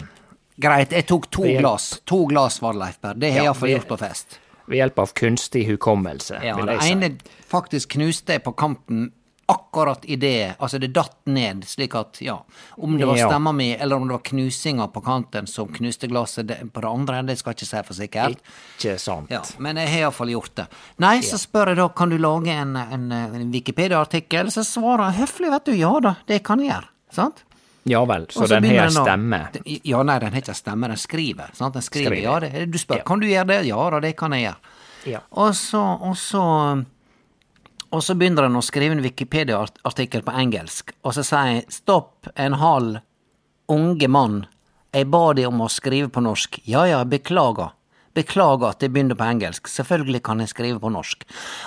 Greit, 0.60 0.92
jeg 0.92 1.06
tok 1.10 1.26
to 1.32 1.44
hjelp... 1.44 1.60
glass. 1.60 2.00
To 2.06 2.26
glass 2.30 2.62
var 2.62 2.74
det, 2.74 2.80
Leif 2.80 3.02
Berr. 3.02 3.14
Det 3.20 3.32
har 3.34 3.40
jeg 3.40 3.46
iallfall 3.50 3.70
gjort 3.74 3.88
på 3.90 3.98
fest. 4.00 4.40
ved 4.68 4.78
hjelp 4.78 5.00
av 5.00 5.14
kunstig 5.14 5.66
hukommelse, 5.68 6.40
Ja, 6.44 6.56
vil 6.56 6.66
det 6.70 6.78
jeg 6.78 6.82
si. 6.84 6.92
ene 6.92 7.10
faktisk 7.50 7.90
knuste 7.98 8.38
jeg 8.38 8.44
på 8.46 8.54
kanten 8.56 9.12
akkurat 9.54 10.04
i 10.10 10.16
det 10.20 10.56
Altså, 10.60 10.80
det 10.82 10.90
datt 10.96 11.16
ned, 11.30 11.64
slik 11.70 11.94
at, 11.96 12.20
ja 12.26 12.40
Om 12.78 12.98
det 13.00 13.08
var 13.08 13.18
Ja. 13.22 13.30
stemma 13.30 13.54
mi, 13.56 13.72
eller 13.76 13.96
om 14.02 14.08
det 14.10 14.18
var 14.18 14.24
knusinga 14.28 14.88
på 14.94 15.02
kanten 15.06 15.48
som 15.48 15.68
knuste 15.72 16.08
glasset 16.12 16.48
det, 16.50 16.60
på 16.74 16.82
det 16.82 16.90
andre, 16.90 17.22
det 17.30 17.38
skal 17.40 17.54
jeg 17.54 17.62
ikke 17.62 17.70
si 17.70 17.84
for 17.88 17.94
sikkert. 18.02 18.38
Ikke 18.80 18.98
sant. 19.00 19.30
Ja, 19.32 19.42
men 19.60 19.78
jeg 19.78 19.88
har 19.94 20.00
iallfall 20.08 20.34
gjort 20.34 20.56
det. 20.56 20.68
Nei, 21.04 21.20
så 21.22 21.38
spør 21.42 21.72
jeg 21.74 21.78
da, 21.78 21.88
kan 21.90 22.10
du 22.10 22.18
lage 22.18 22.52
en, 22.52 22.76
en, 22.76 23.08
en 23.12 23.52
Wikipedia-artikkel? 23.54 24.52
Så 24.52 24.64
svarer 24.68 25.12
jeg 25.12 25.24
høflig, 25.24 25.50
vet 25.54 25.66
du, 25.66 25.74
ja 25.78 25.94
da, 26.04 26.16
det 26.28 26.42
kan 26.44 26.60
jeg 26.64 26.72
gjøre. 26.74 26.90
Sant? 27.14 27.44
Ja 27.86 28.00
vel, 28.08 28.26
så 28.32 28.46
den 28.48 28.64
har 28.64 28.88
stemme. 28.96 29.42
Ja, 29.84 30.04
nei, 30.08 30.16
den 30.24 30.32
har 30.32 30.40
ikke 30.40 30.54
stemme, 30.56 30.88
den 30.88 30.98
skriver. 31.02 31.50
Sant? 31.58 31.74
Den 31.76 31.84
skriver, 31.84 32.16
Skriver. 32.16 32.24
ja, 32.24 32.40
det, 32.40 32.72
Du 32.72 32.78
spør 32.80 33.02
Ja. 33.02 33.04
kan 33.04 33.20
du 33.20 33.28
gjøre 33.28 33.48
det, 33.48 33.58
ja 33.68 33.90
da, 33.92 34.00
det 34.00 34.14
kan 34.16 34.32
jeg 34.32 34.46
gjøre. 34.48 34.74
Ja. 35.06 35.20
Og 35.36 35.52
så, 35.60 35.82
og 36.00 36.16
så 36.16 36.44
og 37.94 38.02
så 38.02 38.16
begynner 38.18 38.48
han 38.48 38.58
å 38.58 38.66
skrive 38.66 38.96
en 38.98 39.04
Wikipedia-artikkel 39.06 40.24
på 40.26 40.34
engelsk, 40.42 40.96
og 41.06 41.14
så 41.14 41.26
sier 41.28 41.52
jeg 41.52 41.76
stopp 41.76 42.32
en 42.34 42.58
halv 42.58 43.04
unge 43.70 44.10
mann, 44.10 44.40
jeg 44.94 45.10
ba 45.14 45.28
de 45.38 45.46
om 45.46 45.62
å 45.62 45.70
skrive 45.70 46.10
på 46.14 46.24
norsk, 46.26 46.60
ja 46.70 46.88
ja, 46.90 47.04
beklager. 47.06 47.76
Beklager 48.14 48.70
at 48.70 48.84
jeg 48.86 48.94
begynner 48.94 49.18
på 49.18 49.26
engelsk, 49.26 49.70
selvfølgelig 49.74 50.22
kan 50.28 50.44
jeg 50.44 50.52
skrive 50.52 50.82
på 50.82 50.92
norsk. 50.94 51.24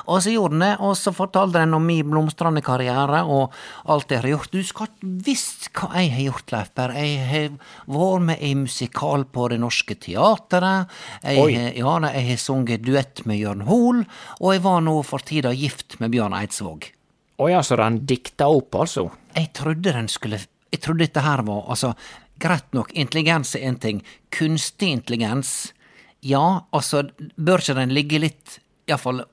Og 0.07 0.21
så 0.23 0.31
gjorde 0.31 0.55
den 0.55 0.63
det, 0.63 0.73
og 0.79 0.95
så 0.99 1.11
fortalte 1.15 1.59
den 1.59 1.75
om 1.75 1.87
min 1.87 2.07
blomstrende 2.07 2.63
karriere 2.63 3.25
og 3.27 3.55
alt 3.91 4.15
jeg 4.15 4.23
har 4.23 4.31
gjort. 4.31 4.55
Du 4.55 4.63
skal 4.67 4.93
visst 5.27 5.71
hva 5.75 5.91
jeg 5.99 6.13
har 6.15 6.25
gjort, 6.29 6.55
Leif 6.55 6.73
Berr. 6.79 6.95
Jeg 6.95 7.25
har 7.27 7.57
vært 7.91 8.27
med 8.31 8.45
i 8.47 8.53
musikal 8.59 9.27
på 9.27 9.49
Det 9.51 9.59
Norske 9.63 9.99
Teatret. 10.07 10.93
Jeg, 11.25 11.75
ja, 11.81 11.97
jeg 12.07 12.27
har 12.31 12.43
sunget 12.43 12.87
duett 12.87 13.25
med 13.27 13.43
Jørn 13.43 13.67
Hoel, 13.67 14.05
og 14.39 14.55
jeg 14.55 14.63
var 14.67 14.85
nå 14.87 15.01
for 15.07 15.27
tida 15.27 15.51
gift 15.57 15.99
med 15.99 16.15
Bjørn 16.15 16.37
Eidsvåg. 16.39 16.93
Å 17.37 17.49
ja, 17.51 17.63
så 17.67 17.77
den 17.81 18.05
dikta 18.09 18.47
opp, 18.49 18.79
altså? 18.79 19.11
Jeg 19.37 19.51
trodde 19.57 19.93
den 19.93 20.07
skulle 20.09 20.39
Jeg 20.73 20.81
trodde 20.83 21.05
dette 21.05 21.21
her 21.21 21.43
var 21.45 21.67
Altså, 21.69 21.93
greit 22.41 22.73
nok, 22.73 22.93
intelligens 22.95 23.55
er 23.57 23.67
én 23.69 23.77
ting. 23.81 24.01
Kunstig 24.31 24.89
intelligens 24.95 25.73
Ja, 26.21 26.67
altså, 26.73 27.03
bør 27.37 27.59
ikke 27.63 27.75
den 27.75 27.93
ligge 27.95 28.19
litt 28.23 28.59
Iallfall 28.89 29.25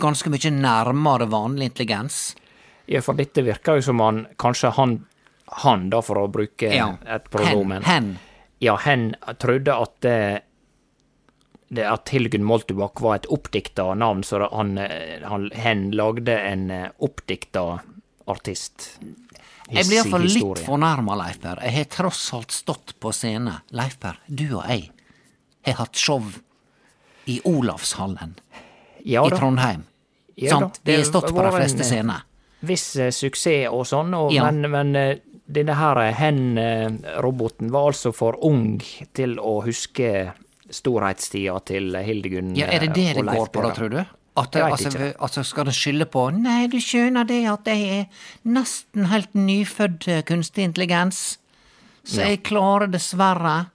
ganske 0.00 0.30
mye 0.32 0.50
nærmere 0.54 1.26
vanlig 1.28 1.70
intelligens? 1.72 2.34
Ja, 2.86 3.00
for 3.04 3.16
dette 3.16 3.42
virker 3.44 3.78
jo 3.80 3.82
som 3.86 4.00
han 4.04 4.26
Kanskje 4.40 4.70
han, 4.76 4.98
han 5.64 5.88
da, 5.92 6.00
for 6.04 6.20
å 6.22 6.28
bruke 6.32 6.68
Ja. 6.72 6.96
et 7.06 7.30
pronomen 7.32 7.82
Hen. 7.82 8.14
hen. 8.14 8.18
Ja, 8.60 8.76
hen 8.76 9.14
trodde 9.40 9.74
at 9.76 9.94
det, 10.00 10.42
det 11.68 11.84
at 11.90 12.08
Hilgun 12.14 12.44
Moltubakk 12.46 13.00
var 13.04 13.16
et 13.18 13.26
oppdikta 13.28 13.90
navn, 13.98 14.22
så 14.24 14.46
han, 14.52 14.78
eh, 14.78 15.20
han, 15.28 15.50
hen 15.52 15.90
lagde 15.92 16.38
en 16.38 16.70
eh, 16.70 16.88
oppdikta 17.04 17.80
artist. 18.30 18.98
His, 19.68 19.76
Jeg 19.78 19.86
blir 19.88 19.98
iallfall 19.98 20.24
litt 20.28 20.64
fornærma, 20.64 21.16
Leif 21.16 21.40
Per. 21.42 21.60
Jeg 21.64 21.72
har 21.76 21.84
tross 21.92 22.22
alt 22.36 22.52
stått 22.52 22.94
på 23.00 23.12
scene. 23.12 23.58
Leif 23.76 23.98
Per, 24.00 24.16
du 24.28 24.46
og 24.56 24.64
jeg 24.68 24.90
har 25.72 25.86
hatt 25.86 25.96
show 25.96 26.22
i 27.24 27.40
Olavshallen 27.44 28.34
ja, 29.04 29.26
i. 29.26 29.30
Trondheim. 29.30 29.84
Ja 30.34 30.58
Sant? 30.58 30.80
det 30.82 30.96
har 30.96 31.04
stått 31.04 31.30
på 31.34 31.42
de 31.42 31.52
fleste 31.54 31.80
eh, 31.84 31.88
scener. 31.88 32.24
Viss 32.64 32.96
eh, 32.96 33.12
suksess 33.14 33.68
og 33.70 33.86
sånn, 33.86 34.14
og, 34.16 34.32
Ja. 34.34 34.48
men, 34.50 34.70
men 34.70 34.96
eh, 34.96 35.18
denne 35.46 35.76
her 35.76 36.00
hen-roboten 36.16 37.70
var 37.72 37.92
altså 37.92 38.12
for 38.16 38.38
ung 38.44 38.80
til 39.12 39.36
å 39.38 39.58
huske 39.66 40.32
storhetstida 40.72 41.58
til 41.68 41.96
Hildegunn 42.00 42.54
Ja, 42.56 42.70
er 42.72 42.86
det 42.86 42.94
det 42.96 43.10
det 43.18 43.26
går 43.28 43.50
på, 43.52 43.62
da, 43.62 43.72
tror 43.76 43.92
du? 43.92 43.98
At 44.34 44.50
det, 44.56 44.62
altså, 44.64 44.90
altså 45.22 45.44
skal 45.46 45.68
det 45.68 45.76
skylde 45.76 46.08
på 46.10 46.24
Nei, 46.34 46.64
du 46.72 46.80
skjønner 46.82 47.28
det 47.28 47.44
at 47.46 47.68
jeg 47.70 47.84
er 48.00 48.24
nesten 48.48 49.06
helt 49.12 49.36
nyfødt 49.36 50.08
kunstig 50.26 50.64
intelligens, 50.66 51.36
så 52.02 52.24
jeg 52.32 52.42
klarer 52.48 52.90
dessverre 52.90 53.68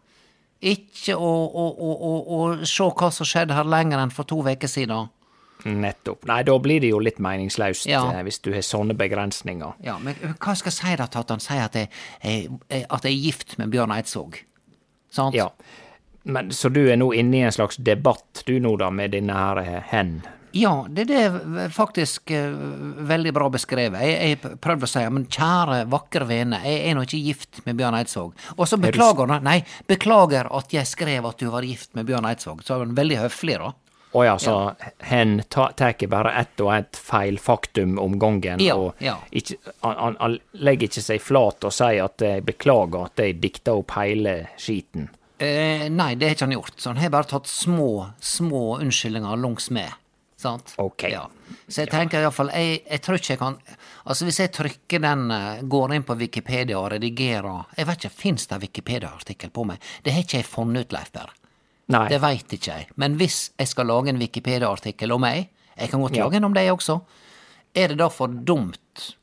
ikke 0.62 1.16
å, 1.16 1.30
å, 1.48 1.66
å, 1.80 2.12
å, 2.36 2.40
se 2.68 2.84
hva 2.84 3.10
som 3.16 3.28
skjedde 3.28 3.56
her 3.56 3.68
lenger 3.68 4.02
enn 4.04 4.12
for 4.12 4.28
to 4.28 4.42
uker 4.44 4.68
siden. 4.68 5.10
Nettopp. 5.66 6.24
Nei, 6.28 6.40
da 6.48 6.56
blir 6.64 6.80
det 6.80 6.94
jo 6.94 7.02
litt 7.04 7.18
meningsløst 7.20 7.88
Ja. 7.90 8.06
eh, 8.14 8.24
hvis 8.24 8.40
du 8.40 8.54
har 8.54 8.64
sånne 8.64 8.96
begrensninger. 8.96 9.74
Ja, 9.84 9.98
men 10.00 10.16
hva 10.40 10.56
skal 10.56 10.72
jeg 10.72 10.78
si 10.78 10.96
da 10.96 11.08
til 11.08 11.20
at 11.20 11.30
han 11.36 11.44
sier 11.44 11.66
at 11.66 11.76
jeg, 11.76 11.90
jeg, 12.24 12.86
at 12.90 13.04
jeg 13.04 13.12
er 13.12 13.24
gift 13.26 13.58
med 13.60 13.72
Bjørn 13.74 13.92
Eidsvåg? 13.92 14.40
Sant? 15.12 15.36
Ja. 15.36 15.50
Men, 16.24 16.52
så 16.56 16.70
du 16.72 16.86
er 16.88 16.96
nå 17.00 17.12
inne 17.16 17.42
i 17.42 17.46
en 17.48 17.56
slags 17.56 17.76
debatt, 17.78 18.44
du 18.46 18.60
nå, 18.60 18.76
da, 18.80 18.90
med 18.90 19.12
denne 19.16 19.36
her 19.36 19.60
eh, 19.64 19.82
hen? 19.92 20.22
Ja, 20.58 20.86
det, 20.90 21.04
det 21.12 21.18
er 21.20 21.74
faktisk 21.74 22.32
uh, 22.34 22.56
veldig 23.10 23.34
bra 23.36 23.50
beskrevet. 23.54 24.02
Jeg, 24.02 24.38
jeg 24.46 24.58
prøvde 24.64 24.88
å 24.88 24.90
si 24.90 25.04
men 25.14 25.28
kjære, 25.30 25.84
vakre 25.92 26.26
vene, 26.30 26.62
jeg 26.66 26.88
er 26.90 26.98
nå 26.98 27.04
ikke 27.06 27.22
gift 27.22 27.62
med 27.68 27.78
Bjørn 27.80 28.00
Eidsvåg. 28.00 28.34
Og 28.58 28.66
så 28.70 28.80
beklager 28.82 29.30
han, 29.30 29.46
nei, 29.46 29.60
beklager 29.90 30.50
at 30.58 30.74
jeg 30.74 30.90
skrev 30.90 31.28
at 31.30 31.38
du 31.42 31.52
var 31.54 31.68
gift 31.68 31.94
med 31.98 32.10
Bjørn 32.10 32.28
Eidsvåg. 32.32 32.64
Så 32.66 32.76
er 32.78 32.86
han 32.88 32.98
veldig 32.98 33.22
høflig, 33.28 33.60
da. 33.62 33.74
Å 34.10 34.24
ja, 34.26 34.38
så 34.42 34.54
hen 35.06 35.44
ta- 35.54 35.70
tar 35.78 35.94
bare 36.10 36.32
ett 36.40 36.58
og 36.66 36.72
ett 36.74 36.98
feilfaktum 36.98 38.00
om 38.02 38.18
gangen, 38.20 38.60
Ja, 38.60 38.74
og 38.74 38.96
ja. 38.98 39.20
ikke, 39.30 39.60
han, 39.86 39.96
han, 40.02 40.18
han 40.20 40.38
legger 40.66 40.90
ikke 40.90 41.04
seg 41.06 41.22
flat 41.22 41.68
og 41.70 41.76
sier 41.76 42.08
at 42.08 42.26
jeg 42.26 42.42
beklager 42.48 43.06
at 43.06 43.22
jeg 43.22 43.38
dikta 43.44 43.78
opp 43.78 43.94
hele 44.00 44.48
skiten. 44.58 45.12
Eh, 45.38 45.86
nei, 45.94 46.16
det 46.18 46.26
har 46.26 46.36
ikke 46.36 46.48
han 46.50 46.58
gjort. 46.58 46.74
Så 46.82 46.90
han 46.90 46.98
har 47.04 47.14
bare 47.14 47.30
tatt 47.30 47.48
små, 47.48 48.10
små 48.18 48.80
unnskyldninger 48.82 49.38
langs 49.46 49.70
med. 49.78 49.94
Sant? 50.40 50.72
Ok. 50.80 51.04
Ja. 51.12 51.26
Så 51.68 51.82
jeg 51.84 51.92
tenker 51.92 52.24
iallfall 52.24 52.52
jeg, 52.56 52.78
jeg 52.88 53.02
tror 53.04 53.18
ikke 53.20 53.34
jeg 53.34 53.40
kan 53.42 53.58
Altså, 54.08 54.26
hvis 54.26 54.40
jeg 54.40 54.52
trykker 54.56 55.02
den, 55.04 55.26
eh, 55.36 55.62
går 55.68 55.94
inn 55.98 56.06
på 56.08 56.16
Wikipedia 56.18 56.80
og 56.80 56.92
redigerer 56.94 57.66
Jeg 57.78 57.90
vet 57.90 58.06
ikke, 58.06 58.16
fins 58.22 58.48
det 58.48 58.62
Wikipedia-artikkel 58.64 59.52
på 59.52 59.66
meg? 59.68 59.84
Det 60.04 60.14
har 60.16 60.24
ikke 60.24 60.40
jeg 60.40 60.48
funnet 60.48 60.88
ut, 60.88 60.96
Leif 60.96 61.12
Berr. 61.12 61.34
Det 62.10 62.22
veit 62.22 62.54
ikke 62.54 62.72
jeg. 62.72 62.88
Men 63.02 63.18
hvis 63.18 63.52
jeg 63.58 63.68
skal 63.68 63.90
lage 63.90 64.10
en 64.14 64.20
Wikipedia-artikkel 64.22 65.12
om 65.12 65.22
meg, 65.26 65.50
jeg 65.78 65.90
kan 65.90 66.02
godt 66.02 66.16
Ja. 66.16 66.24
lage 66.26 66.38
en 66.38 66.44
om 66.46 66.54
deg 66.54 66.70
også, 66.72 67.02
er 67.76 67.88
det 67.88 67.98
da 67.98 68.08
for 68.10 68.28
dumt 68.28 69.16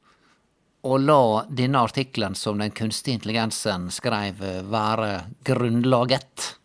å 0.84 0.98
la 0.98 1.44
denne 1.48 1.78
artikkelen 1.82 2.34
som 2.36 2.58
den 2.58 2.70
kunstige 2.70 3.14
intelligensen 3.18 3.88
skrev, 3.90 4.42
eh, 4.42 4.62
være 4.62 5.24
grunnlaget? 5.44 6.56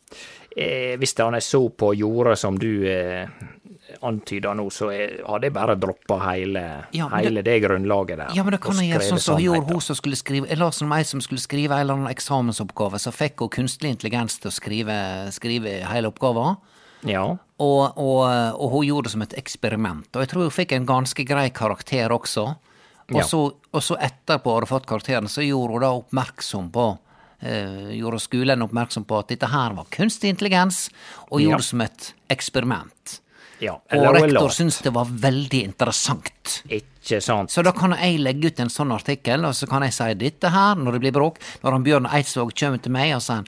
eh, 0.57 0.97
hvis 0.99 1.15
han 1.17 1.33
er 1.35 1.39
så 1.39 1.69
på 1.69 1.93
jordet 1.95 2.37
som 2.39 2.57
du 2.59 2.83
eh, 2.89 3.27
antyder 4.07 4.55
nå, 4.57 4.65
så 4.73 4.89
hadde 4.91 5.47
jeg 5.47 5.53
bare 5.55 5.75
droppa 5.79 6.17
hele, 6.31 6.63
Ja, 6.95 7.07
hele 7.13 7.43
det, 7.45 7.59
grunnlaget 7.63 8.17
der. 8.17 8.31
Ja, 8.35 8.43
men 8.43 8.55
da 8.55 8.59
kan 8.61 8.79
jeg 8.81 8.91
gjøre 8.93 9.09
sånn 9.11 9.21
som 9.23 9.41
gjorde, 9.41 9.73
hun 9.73 9.81
som 9.85 9.97
skulle 9.99 10.17
skrive 10.19 10.49
Jeg 10.49 10.57
la 10.61 10.71
som 10.75 10.91
ei 10.95 11.03
som 11.07 11.21
skulle 11.23 11.41
skrive 11.43 11.75
en 11.77 11.83
eller 11.85 11.99
annen 11.99 12.11
eksamensoppgave, 12.11 12.99
så 13.01 13.13
fikk 13.13 13.43
hun 13.45 13.53
kunstig 13.57 13.93
intelligens 13.93 14.39
til 14.41 14.49
å 14.51 14.55
skrive, 14.55 14.97
skrive 15.35 15.77
hele 15.91 16.11
oppgaven. 16.11 16.57
Ja. 17.09 17.23
Og, 17.61 17.97
og, 17.97 18.25
og 18.57 18.73
hun 18.75 18.87
gjorde 18.87 19.09
det 19.09 19.13
som 19.15 19.23
et 19.25 19.37
eksperiment. 19.37 20.09
Og 20.15 20.25
jeg 20.25 20.31
tror 20.33 20.47
hun 20.47 20.53
fikk 20.57 20.75
en 20.77 20.89
ganske 20.89 21.25
grei 21.25 21.49
karakter 21.49 22.13
også. 22.13 22.49
Og, 23.11 23.17
Ja. 23.17 23.23
så, 23.27 23.39
og 23.73 23.81
så 23.83 23.97
etterpå 23.99 24.53
hun 24.53 24.61
hadde 24.61 24.69
fått 24.71 24.85
karakteren, 24.87 25.27
så 25.27 25.43
gjorde 25.43 25.73
hun 25.77 25.81
da 25.87 25.93
oppmerksom 26.01 26.69
på 26.73 26.91
Uh, 27.41 27.89
Gjorde 27.97 28.19
skolen 28.21 28.61
oppmerksom 28.61 29.01
på 29.09 29.17
at 29.17 29.31
dette 29.33 29.47
her 29.49 29.73
var 29.73 29.87
kunstig 29.89 30.29
intelligens, 30.29 30.91
og 31.31 31.41
gjorde 31.41 31.63
det 31.63 31.65
som 31.65 31.81
et 31.81 32.09
eksperiment. 32.29 33.15
Ja. 33.61 33.75
Og 33.95 34.15
rektor 34.17 34.53
syntes 34.53 34.81
det 34.85 34.93
var 34.95 35.09
veldig 35.09 35.61
interessant. 35.69 36.61
Ikke 36.71 37.21
sant? 37.23 37.53
Så 37.53 37.63
da 37.65 37.73
kan 37.75 37.93
jeg 37.97 38.21
legge 38.21 38.51
ut 38.51 38.61
en 38.63 38.71
sånn 38.73 38.93
artikkel, 38.95 39.45
og 39.47 39.55
så 39.57 39.69
kan 39.69 39.85
jeg 39.85 39.95
si 39.95 40.09
dette 40.19 40.51
her 40.53 40.79
når 40.79 40.97
det 40.97 41.03
blir 41.05 41.15
bråk. 41.15 41.39
Når 41.61 41.77
han 41.77 41.85
Bjørn 41.85 42.09
Eidsvåg 42.09 42.53
kommer 42.57 42.81
til 42.81 42.95
meg 42.95 43.15
og 43.17 43.23
sier 43.25 43.47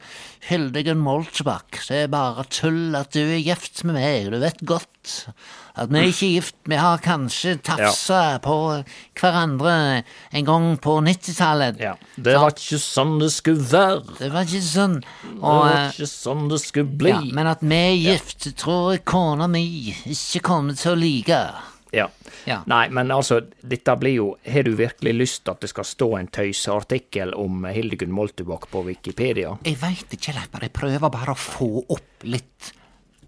Hildegunn 0.50 1.04
Moltebakk, 1.04 1.82
det 1.88 2.06
er 2.06 2.14
bare 2.14 2.46
tull 2.52 2.98
at 3.00 3.14
du 3.16 3.22
er 3.24 3.42
gift 3.42 3.84
med 3.88 3.98
meg, 4.00 4.32
du 4.34 4.40
vet 4.44 4.64
godt 4.68 5.20
at 5.74 5.90
vi 5.90 5.98
er 5.98 6.12
ikke 6.12 6.30
gift, 6.36 6.56
vi 6.70 6.78
har 6.78 7.00
kanskje 7.02 7.56
tafsa 7.66 8.38
på 8.44 8.56
hverandre 9.18 10.04
en 10.30 10.46
gang 10.46 10.68
på 10.78 11.00
90-tallet. 11.02 11.82
Ja. 11.82 11.96
Det 12.16 12.36
var 12.38 12.54
ikke 12.54 12.78
sånn 12.82 13.16
det 13.22 13.32
skulle 13.34 13.66
være. 13.72 14.18
Det 14.20 14.30
var 14.36 14.46
ikke 14.46 14.62
sånn. 14.68 15.00
Det 15.02 15.34
var 15.42 15.72
eh, 15.72 15.88
ikke 15.90 16.10
sånn 16.12 16.48
det 16.52 16.60
skulle 16.62 17.00
bli. 17.02 17.14
ja, 17.16 17.22
men 17.34 17.50
at 17.50 17.66
vi 17.66 17.80
er 17.80 17.96
gift, 17.98 18.52
tror 18.62 18.94
jeg 18.94 19.06
kona 19.10 19.50
mi 19.50 19.66
ikke 20.14 20.44
kommer 20.46 20.78
til 20.78 20.94
å 20.94 21.00
like. 21.02 21.42
Ja. 21.94 22.10
Ja. 22.46 22.60
Nei, 22.68 22.88
men 22.92 23.12
altså, 23.14 23.38
dette 23.62 23.94
blir 23.96 24.18
jo 24.18 24.26
Har 24.50 24.66
du 24.68 24.74
virkelig 24.76 25.14
lyst 25.16 25.44
til 25.46 25.54
at 25.54 25.62
det 25.64 25.70
skal 25.72 25.86
stå 25.88 26.08
en 26.18 26.28
tøyseartikkel 26.28 27.32
om 27.40 27.64
Hildegunn 27.72 28.12
Moltebakk 28.12 28.68
på 28.74 28.82
Wikipedia? 28.90 29.54
Jeg 29.64 29.80
veit 29.82 30.18
ikke, 30.18 30.36
Leif, 30.36 30.50
bare 30.52 30.68
jeg 30.68 30.76
prøver 30.76 31.14
bare 31.14 31.34
å 31.34 31.40
få 31.40 31.70
opp 31.86 32.28
litt 32.28 32.74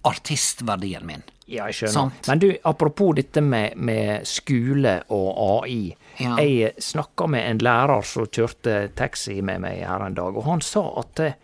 artistverdien 0.05 1.05
min. 1.07 1.23
Ja, 1.45 1.67
jeg 1.69 1.77
skjønner. 1.77 1.93
Sant. 1.93 2.27
Men 2.29 2.41
du, 2.41 2.47
apropos 2.65 3.13
dette 3.19 3.41
med, 3.45 3.75
med 3.77 4.25
skole 4.25 4.95
og 5.13 5.27
AI. 5.61 5.93
Ja. 6.17 6.37
Jeg 6.41 6.73
snakka 6.81 7.27
med 7.29 7.45
en 7.49 7.61
lærer 7.65 8.05
som 8.07 8.25
kjørte 8.25 8.77
taxi 8.97 9.41
med 9.45 9.61
meg 9.61 9.83
her 9.85 10.07
en 10.07 10.17
dag, 10.17 10.37
og 10.37 10.47
han 10.47 10.63
sa 10.65 10.87
at 11.03 11.21
eh, 11.21 11.37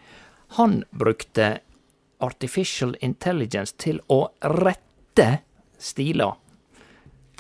han 0.58 0.82
brukte 0.90 1.54
artificial 2.22 2.96
intelligence 3.02 3.78
til 3.78 4.02
å 4.10 4.24
rette 4.42 5.28
stiler. 5.82 6.38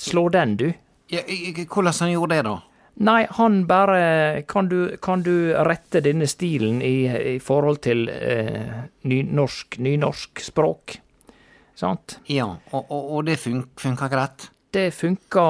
Slå 0.01 0.29
den, 0.33 0.57
du. 0.57 0.67
Ja, 1.11 1.21
hvordan 1.65 1.97
han 1.99 2.13
gjorde 2.13 2.37
det, 2.37 2.43
da? 2.47 2.59
Nei, 3.01 3.21
han 3.37 3.63
bare 3.67 4.43
Kan 4.47 4.67
du, 4.69 4.97
kan 5.01 5.23
du 5.23 5.53
rette 5.55 6.01
denne 6.03 6.27
stilen 6.27 6.81
i, 6.83 7.07
i 7.35 7.39
forhold 7.41 7.81
til 7.85 8.05
eh, 8.11 8.85
nynorsk, 9.07 9.79
nynorsk 9.81 10.43
språk? 10.45 10.99
Sant? 11.75 12.19
Ja, 12.29 12.47
og, 12.71 12.91
og, 12.91 13.11
og 13.17 13.25
det 13.29 13.37
fun 13.41 13.63
funka 13.79 14.09
greit? 14.11 14.49
Det 14.71 14.91
funka, 14.95 15.45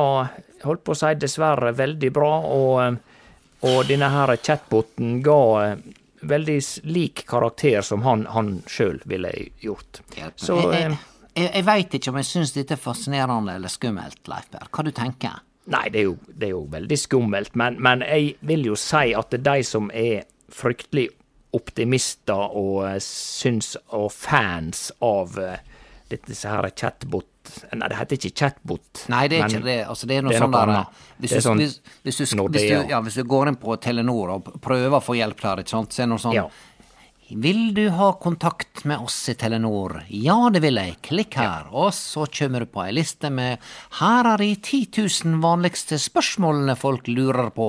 holdt 0.63 0.84
på 0.86 0.96
å 0.96 0.98
si, 0.98 1.13
dessverre 1.22 1.74
veldig 1.78 2.12
bra, 2.13 2.32
og, 2.48 2.75
eh, 2.84 3.25
og 3.70 3.84
denne 3.90 4.10
her 4.10 4.34
chatboten 4.42 5.20
ga 5.25 5.42
eh, 5.66 5.75
veldig 6.22 6.58
lik 6.90 7.25
karakter 7.30 7.82
som 7.86 8.01
han, 8.08 8.25
han 8.30 8.60
sjøl 8.70 9.01
ville 9.10 9.32
gjort. 9.62 10.01
Så 10.36 10.58
jeg, 10.58 10.68
eh, 10.74 10.82
jeg, 10.82 10.98
jeg, 11.36 11.54
jeg 11.54 11.68
veit 11.70 11.96
ikke 11.98 12.13
om 12.13 12.20
jeg 12.22 12.30
syns 12.32 12.54
dette 12.58 12.78
er 12.78 12.82
fascinerende 12.82 13.58
eller 13.60 13.72
skummelt, 13.72 14.22
Leif 14.32 14.51
Berr. 14.54 14.70
Hva 14.72 14.86
du 14.88 14.94
tenker 14.96 15.42
Nei, 15.72 15.86
det 15.94 16.00
er 16.01 16.08
jo, 16.08 16.16
det 16.25 16.48
er 16.48 16.54
jo 16.56 16.63
veldig 16.72 16.98
skummelt, 16.98 17.54
men, 17.56 17.75
men 17.86 18.01
jeg 18.01 18.32
vil 18.50 18.66
jo 18.72 18.78
si 18.80 19.12
at 19.13 19.30
det 19.30 19.44
er 19.44 19.46
de 19.46 19.66
som 19.68 19.92
er 19.94 20.24
fryktelig 20.51 21.12
optimister 21.56 22.56
og 22.58 22.88
eh, 22.88 22.98
syns 23.04 23.75
og 23.94 24.10
fans 24.16 24.90
av 25.06 25.38
eh, 25.40 25.60
så 26.38 26.56
her 26.56 26.70
chatbot 26.75 27.27
Nei, 27.74 27.88
det 27.89 27.98
heter 27.98 28.18
ikke 28.20 28.30
chatbot. 28.38 29.00
Nei, 29.10 29.24
det 29.32 29.39
er 29.39 29.48
ikke 29.50 29.65
det. 29.65 29.77
Altså, 29.89 30.08
det 30.10 30.20
er 30.20 30.25
noe 30.27 30.38
sånn 30.38 30.53
der 30.53 30.72
hvis 31.22 31.34
sånn 31.41 31.62
hvis, 31.62 31.80
hvis, 32.06 32.20
hvis, 32.22 32.34
du, 32.38 32.75
ja, 32.91 33.00
hvis 33.01 33.18
du 33.18 33.24
går 33.30 33.50
inn 33.50 33.58
på 33.62 33.75
Telenor 33.82 34.36
og 34.36 34.51
prøver 34.62 34.98
å 34.98 35.01
få 35.01 35.15
hjelp 35.18 35.41
der, 35.41 35.63
ikke 35.63 35.74
sant, 35.74 35.96
så 35.96 36.03
er 36.03 36.06
det 36.06 36.12
noe 36.13 36.22
sånn 36.22 36.38
Ja. 36.38 36.46
Vil 37.36 37.74
du 37.74 37.86
ha 37.96 38.12
kontakt 38.20 38.84
med 38.84 39.00
oss 39.00 39.30
i 39.30 39.34
Telenor? 39.40 40.02
Ja, 40.12 40.50
det 40.52 40.60
vil 40.64 40.76
jeg. 40.76 40.98
Klikk 41.06 41.38
her. 41.40 41.70
Og 41.72 41.94
så 41.96 42.26
kommer 42.28 42.66
du 42.66 42.68
på 42.68 42.82
ei 42.84 42.92
liste 42.98 43.30
med 43.32 43.62
Her 44.02 44.28
er 44.34 44.42
de 44.42 44.50
10 44.58 44.82
000 45.30 45.38
vanligste 45.44 46.00
spørsmålene 46.02 46.76
folk 46.80 47.08
lurer 47.08 47.52
på. 47.56 47.68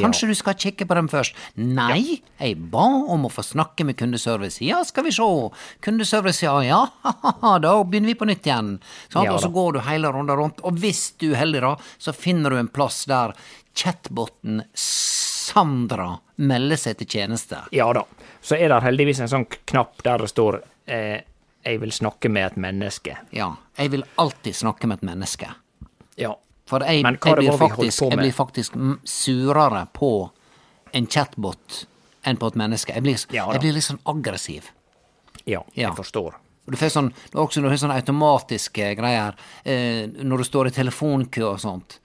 Kanskje 0.00 0.30
du 0.32 0.34
skal 0.38 0.58
kikke 0.58 0.88
på 0.90 0.98
dem 0.98 1.10
først? 1.12 1.38
Nei, 1.54 2.22
jeg 2.40 2.58
ba 2.72 2.86
om 3.14 3.28
å 3.28 3.32
få 3.32 3.44
snakke 3.46 3.86
med 3.86 3.98
kundeservice. 4.00 4.64
Ja, 4.66 4.82
skal 4.86 5.06
vi 5.06 5.14
sjå. 5.14 5.30
Kundeservice, 5.84 6.42
ja, 6.48 6.56
ja, 6.66 6.82
da 7.62 7.76
begynner 7.84 8.14
vi 8.14 8.18
på 8.18 8.28
nytt 8.28 8.48
igjen. 8.50 8.76
Ja 9.14 9.28
og 9.34 9.40
så 9.42 9.50
går 9.54 9.76
du 9.76 9.82
hele 9.86 10.10
runden 10.14 10.38
rundt, 10.38 10.62
og 10.66 10.78
hvis 10.82 11.12
du 11.22 11.30
er 11.32 11.42
heldig, 11.44 11.62
da, 11.64 11.74
så 11.98 12.14
finner 12.16 12.50
du 12.54 12.58
en 12.58 12.70
plass 12.70 13.04
der 13.10 13.34
chatboten 13.74 14.62
Sandra 14.74 16.14
melder 16.40 16.78
seg 16.80 16.98
til 17.00 17.18
tjeneste. 17.18 17.60
Ja 17.74 17.90
da. 17.94 18.04
Så 18.44 18.58
er 18.60 18.68
det 18.68 18.82
heldigvis 18.84 19.22
en 19.24 19.30
sånn 19.32 19.46
knapp 19.64 20.02
der 20.04 20.18
det 20.24 20.28
står 20.28 20.60
eh, 20.86 21.20
'Jeg 21.64 21.80
vil 21.80 21.92
snakke 21.92 22.28
med 22.28 22.46
et 22.46 22.56
menneske'. 22.60 23.16
Ja, 23.32 23.54
jeg 23.78 23.90
vil 23.90 24.04
alltid 24.20 24.54
snakke 24.54 24.86
med 24.86 24.98
et 25.00 25.02
menneske. 25.08 25.48
Ja. 26.16 26.34
For 26.66 26.80
jeg, 26.80 27.02
jeg, 27.04 27.36
blir, 27.36 27.56
faktisk, 27.58 28.02
jeg 28.02 28.18
blir 28.18 28.32
faktisk 28.32 28.76
surere 29.04 29.86
på 29.92 30.30
en 30.92 31.06
chatbot 31.06 31.86
enn 32.24 32.36
på 32.36 32.46
et 32.46 32.54
menneske. 32.56 32.94
Jeg 32.94 33.02
blir, 33.02 33.18
Ja 33.32 33.50
jeg 33.52 33.60
blir 33.60 33.72
litt 33.76 33.84
sånn 33.84 34.00
aggressiv. 34.06 34.70
Ja, 35.44 35.62
Ja. 35.74 35.88
jeg 35.88 35.96
forstår. 35.96 36.34
Du 36.66 36.76
får 36.76 36.88
sånn, 36.88 37.10
også 37.34 37.60
noen 37.60 37.76
sånne 37.76 37.98
automatiske 38.00 38.94
greier 38.96 39.34
eh, 39.64 40.06
når 40.24 40.38
du 40.38 40.44
står 40.44 40.66
i 40.66 40.70
telefonkø 40.70 41.44
og 41.50 41.60
sånt. 41.60 41.98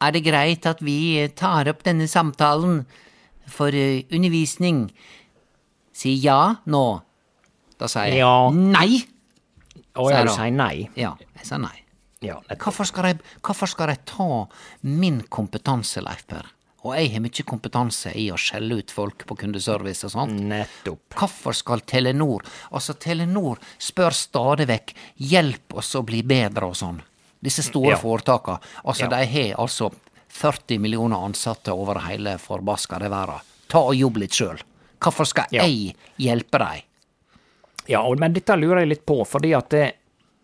Er 0.00 0.12
det 0.12 0.22
greit 0.22 0.66
at 0.66 0.82
vi 0.84 1.26
tar 1.34 1.66
opp 1.68 1.82
denne 1.82 2.06
samtalen 2.06 2.84
for 3.50 3.74
eh, 3.74 4.04
undervisning? 4.12 4.92
Si 5.96 6.12
ja 6.22 6.40
nå. 6.68 6.84
Da 7.80 7.88
sier 7.88 8.10
jeg 8.12 8.20
Ja. 8.20 8.50
nei. 8.50 9.02
Å 9.96 10.08
Sier 10.08 10.12
ja, 10.18 10.22
du 10.24 10.28
da. 10.28 10.34
sier 10.36 10.52
nei? 10.52 10.88
Ja, 10.96 11.14
jeg 11.38 11.46
sier 11.48 11.58
nei. 11.62 11.78
Ja, 12.24 12.34
nettopp. 12.48 12.58
Hvorfor 12.66 12.86
skal, 12.88 13.04
jeg, 13.10 13.20
hvorfor 13.44 13.68
skal 13.70 13.88
jeg 13.92 14.04
ta 14.08 14.26
min 14.82 15.22
kompetanse, 15.32 16.02
Leif 16.04 16.26
Per? 16.28 16.44
Og 16.86 16.94
jeg 16.94 17.10
har 17.12 17.20
mye 17.24 17.44
kompetanse 17.48 18.12
i 18.14 18.28
å 18.30 18.36
skjelle 18.38 18.76
ut 18.78 18.92
folk 18.94 19.24
på 19.26 19.36
kundeservice 19.40 20.04
og 20.06 20.12
sånt. 20.12 20.36
Nettopp. 20.38 21.16
Hvorfor 21.18 21.52
skal 21.56 21.80
Telenor 21.80 22.44
Altså, 22.70 22.94
Telenor 22.94 23.58
spør 23.78 24.12
stadig 24.14 24.66
vekk 24.68 24.94
'hjelp 25.18 25.74
oss 25.76 25.94
å 25.96 26.04
bli 26.04 26.22
bedre' 26.22 26.68
og 26.68 26.74
sånn. 26.76 27.00
Disse 27.42 27.62
store 27.62 27.90
Ja. 27.90 27.96
foretakene. 27.96 28.60
Altså, 28.84 29.00
Ja. 29.02 29.08
de 29.08 29.26
har 29.26 29.56
altså 29.58 29.92
40 30.28 30.78
millioner 30.78 31.16
ansatte 31.16 31.68
over 31.72 31.98
hele 32.00 32.36
forbaska 32.38 32.98
verden. 33.00 33.40
Ta 33.68 33.78
og 33.78 33.94
jobb 33.96 34.16
litt 34.18 34.30
sjøl. 34.32 34.58
Hvorfor 35.02 35.24
skal 35.28 35.46
Ja. 35.52 35.64
jeg 35.64 35.94
hjelpe 36.18 36.58
deg? 36.58 36.84
Ja, 37.88 38.02
men 38.18 38.32
dette 38.34 38.56
lurer 38.58 38.80
jeg 38.82 38.88
litt 38.88 39.06
på, 39.06 39.20
fordi 39.26 39.52
at 39.56 39.68
det, 39.70 39.92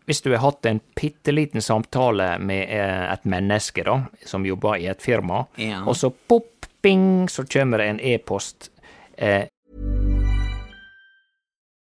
hvis 0.06 0.20
du 0.22 0.30
har 0.30 0.38
hatt 0.44 0.66
en 0.66 0.80
bitte 0.94 1.32
liten 1.34 1.60
samtale 1.62 2.38
med 2.38 2.68
eh, 2.70 3.12
et 3.12 3.24
menneske 3.24 3.82
da, 3.84 3.96
som 4.24 4.44
jobber 4.46 4.76
i 4.78 4.86
et 4.86 5.02
firma, 5.02 5.46
Ja. 5.56 5.82
og 5.86 5.96
så 5.96 6.12
pop, 6.28 6.66
bing, 6.82 7.26
så 7.28 7.44
kommer 7.46 7.78
det 7.78 7.86
en 7.88 8.00
e-post. 8.00 8.70
Eh, 9.16 9.44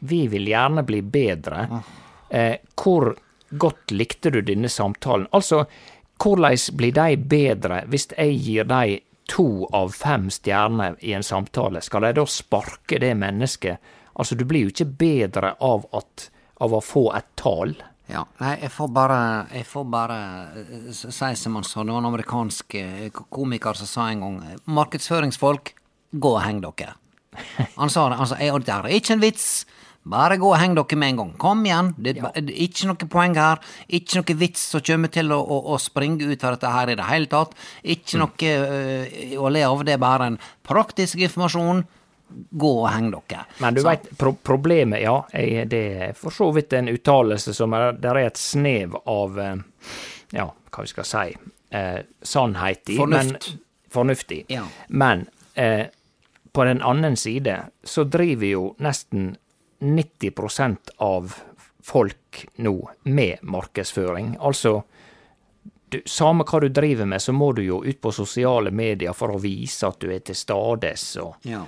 vi 0.00 0.26
vil 0.28 0.46
gjerne 0.50 0.82
bli 0.86 1.00
bedre. 1.02 1.82
Eh, 2.30 2.56
hvor 2.76 3.14
godt 3.50 3.90
likte 3.90 4.30
du 4.30 4.40
denne 4.42 4.68
samtalen? 4.68 5.26
Altså, 5.32 5.64
hvordan 6.22 6.56
blir 6.76 6.92
de 6.92 7.16
bedre 7.16 7.82
hvis 7.88 8.08
jeg 8.16 8.38
gir 8.44 8.64
dem 8.68 8.98
to 9.28 9.66
av 9.76 9.90
fem 9.92 10.28
stjerner 10.32 10.96
i 11.04 11.12
en 11.16 11.22
samtale? 11.26 11.80
Skal 11.84 12.02
de 12.08 12.12
da 12.20 12.24
sparke 12.26 12.98
det 13.00 13.14
mennesket? 13.16 13.78
Altså, 14.18 14.34
du 14.34 14.44
blir 14.44 14.66
jo 14.66 14.72
ikke 14.72 14.88
bedre 14.98 15.54
av, 15.62 15.84
at, 15.94 16.30
av 16.60 16.72
å 16.74 16.80
få 16.82 17.08
et 17.16 17.28
tall. 17.38 17.76
Ja, 18.08 18.22
nei, 18.40 18.54
jeg 18.62 18.70
får 18.72 18.88
bare 18.88 19.16
Jeg 19.52 19.66
får 19.68 19.84
bare 19.92 20.14
eh, 20.56 20.86
si 20.96 21.28
som 21.36 21.58
han 21.58 21.64
sa, 21.68 21.82
det 21.84 21.92
var 21.92 22.00
en 22.00 22.08
amerikansk 22.08 22.74
eh, 22.80 23.10
komiker 23.12 23.76
som 23.76 23.86
sa 23.86 24.06
en 24.08 24.22
gang 24.24 24.38
Markedsføringsfolk, 24.64 25.74
gå 26.16 26.30
og 26.34 26.40
heng 26.42 26.62
dere. 26.64 26.94
Han 27.76 27.90
sa 27.92 28.08
det. 28.08 28.16
Han 28.18 28.26
sa 28.26 28.38
«Jeg- 28.40 28.64
det 28.64 28.74
er 28.74 28.88
ikke 28.96 29.12
en 29.12 29.20
vits. 29.22 29.66
Bare 30.08 30.38
gå 30.40 30.48
og 30.48 30.56
heng 30.56 30.76
dere 30.76 30.96
med 30.96 31.12
en 31.12 31.20
gang. 31.20 31.32
Kom 31.40 31.64
igjen. 31.66 31.90
Det 31.98 32.14
er 32.16 32.30
er 32.30 32.52
ikke 32.64 32.88
noe 32.88 33.08
poeng 33.10 33.36
her. 33.36 33.60
Ikke 33.88 34.20
noe 34.20 34.36
vits 34.40 34.62
som 34.72 34.84
kommer 34.84 35.12
til 35.12 35.32
å, 35.34 35.38
å, 35.42 35.58
å 35.74 35.78
springe 35.82 36.24
ut 36.24 36.44
av 36.44 36.56
dette 36.56 36.72
her 36.72 36.92
i 36.92 36.96
det 36.96 37.08
hele 37.10 37.28
tatt. 37.28 37.52
Ikke 37.84 38.20
noe 38.22 38.52
eh, 38.54 39.34
å 39.36 39.50
le 39.52 39.64
av. 39.66 39.84
Det 39.84 39.96
er 39.98 40.02
bare 40.02 40.30
en 40.32 40.38
praktisk 40.64 41.20
informasjon. 41.20 41.84
Gå 42.28 42.72
og 42.82 42.88
heng 42.92 43.10
dere. 43.12 43.44
Men 43.60 43.76
du 43.76 43.82
veit, 43.84 44.08
pro 44.20 44.34
problemet, 44.44 45.00
ja, 45.00 45.22
er 45.32 45.68
det 45.68 45.84
er 46.08 46.16
for 46.16 46.34
så 46.34 46.50
vidt 46.52 46.74
en 46.76 46.90
uttalelse 46.92 47.54
som 47.56 47.72
er, 47.76 47.94
der 47.96 48.20
er 48.20 48.28
et 48.28 48.40
snev 48.40 48.98
av 49.08 49.38
eh, 49.40 49.54
Ja, 50.36 50.50
hva 50.52 50.84
vi 50.84 50.90
skal 50.92 51.08
si 51.08 51.38
eh, 51.70 52.00
sannhet 52.22 52.88
i. 52.92 52.96
Fornuft. 52.96 53.48
Men, 53.52 53.60
fornuftig. 53.90 54.44
Ja. 54.52 54.66
Men 54.88 55.26
eh, 55.54 55.86
på 56.52 56.64
den 56.64 56.82
annen 56.82 57.16
side 57.16 57.60
så 57.84 58.04
driver 58.04 58.46
jo 58.46 58.64
nesten 58.84 59.36
90% 59.78 60.94
av 61.04 61.34
folk 61.82 62.46
nå 62.56 62.90
med 63.02 63.38
markedsføring. 63.42 64.36
Altså, 64.40 64.82
du, 65.88 66.00
samme 66.04 66.44
hva 66.44 66.60
du 66.60 66.68
driver 66.68 67.08
med, 67.08 67.22
så 67.22 67.32
må 67.32 67.52
du 67.56 67.62
jo 67.64 67.82
ut 67.84 68.00
på 68.00 68.12
sosiale 68.12 68.70
medier 68.70 69.16
for 69.16 69.32
å 69.32 69.40
vise 69.40 69.88
at 69.88 70.00
du 70.02 70.10
er 70.12 70.24
til 70.24 70.36
stades. 70.36 71.10
Ja. 71.16 71.30
Ja. 71.48 71.64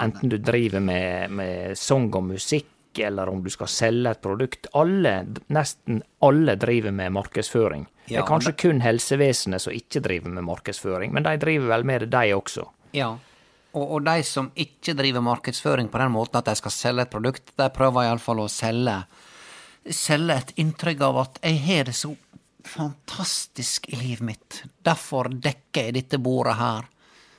Enten 0.00 0.30
du 0.30 0.38
driver 0.38 0.80
med, 0.80 1.30
med 1.34 1.78
sang 1.78 2.08
og 2.14 2.28
musikk, 2.30 2.68
eller 2.98 3.28
om 3.30 3.42
du 3.42 3.50
skal 3.50 3.68
selge 3.70 4.14
et 4.14 4.22
produkt. 4.22 4.70
Alle, 4.78 5.20
nesten 5.52 6.00
alle 6.26 6.56
driver 6.58 6.94
med 6.94 7.12
markedsføring. 7.14 7.86
Ja, 8.06 8.20
det 8.20 8.22
er 8.24 8.28
kanskje 8.30 8.56
kun 8.58 8.80
helsevesenet 8.82 9.62
som 9.62 9.74
ikke 9.74 10.02
driver 10.02 10.32
med 10.34 10.46
markedsføring, 10.46 11.12
men 11.14 11.26
de 11.26 11.36
driver 11.42 11.74
vel 11.74 11.86
med 11.86 12.06
det, 12.06 12.10
de 12.14 12.34
også. 12.34 12.66
Ja. 12.96 13.12
Og, 13.72 13.84
og 13.96 14.04
de 14.04 14.22
som 14.26 14.48
ikke 14.58 14.94
driver 14.98 15.22
markedsføring 15.22 15.90
på 15.92 15.98
den 16.02 16.10
måten 16.14 16.40
at 16.40 16.48
de 16.50 16.54
skal 16.58 16.72
selge 16.74 17.04
et 17.06 17.10
produkt, 17.12 17.52
de 17.56 17.68
prøver 17.70 18.08
iallfall 18.08 18.42
å 18.42 18.48
selge 18.50 18.96
selge 19.96 20.34
et 20.36 20.50
inntrykk 20.60 21.00
av 21.06 21.18
at 21.22 21.38
jeg 21.46 21.60
har 21.64 21.84
det 21.88 21.94
så 21.96 22.10
fantastisk 22.68 23.86
i 23.88 23.96
livet 23.96 24.20
mitt. 24.26 24.58
Derfor 24.84 25.30
dekker 25.32 25.88
jeg 25.88 25.94
dette 25.96 26.18
bordet 26.20 26.56
her, 26.58 26.84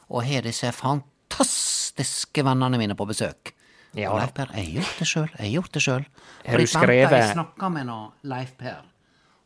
og 0.10 0.26
har 0.26 0.41
disse 0.48 0.72
fantastiske 0.74 2.44
vennene 2.44 2.80
mine 2.82 2.98
på 2.98 3.06
besøk. 3.10 3.54
Ja 3.94 4.13
Og. 4.13 4.22
Leif 4.22 4.34
Per, 4.34 4.52
jeg 4.56 4.65
har 4.65 4.74
gjort 4.80 5.00
det 5.02 5.08
sjøl. 5.12 5.30
Jeg 5.36 5.44
har 5.46 5.54
gjort 5.58 5.72
det 5.76 5.84
sjøl. 5.84 6.06
Har 6.48 6.58
du 6.58 6.67
skrevet- 6.67 7.12
Jeg 7.17 7.34
snakka 7.36 7.70
med 7.70 7.91
Leif 8.24 8.58
Per. 8.58 8.82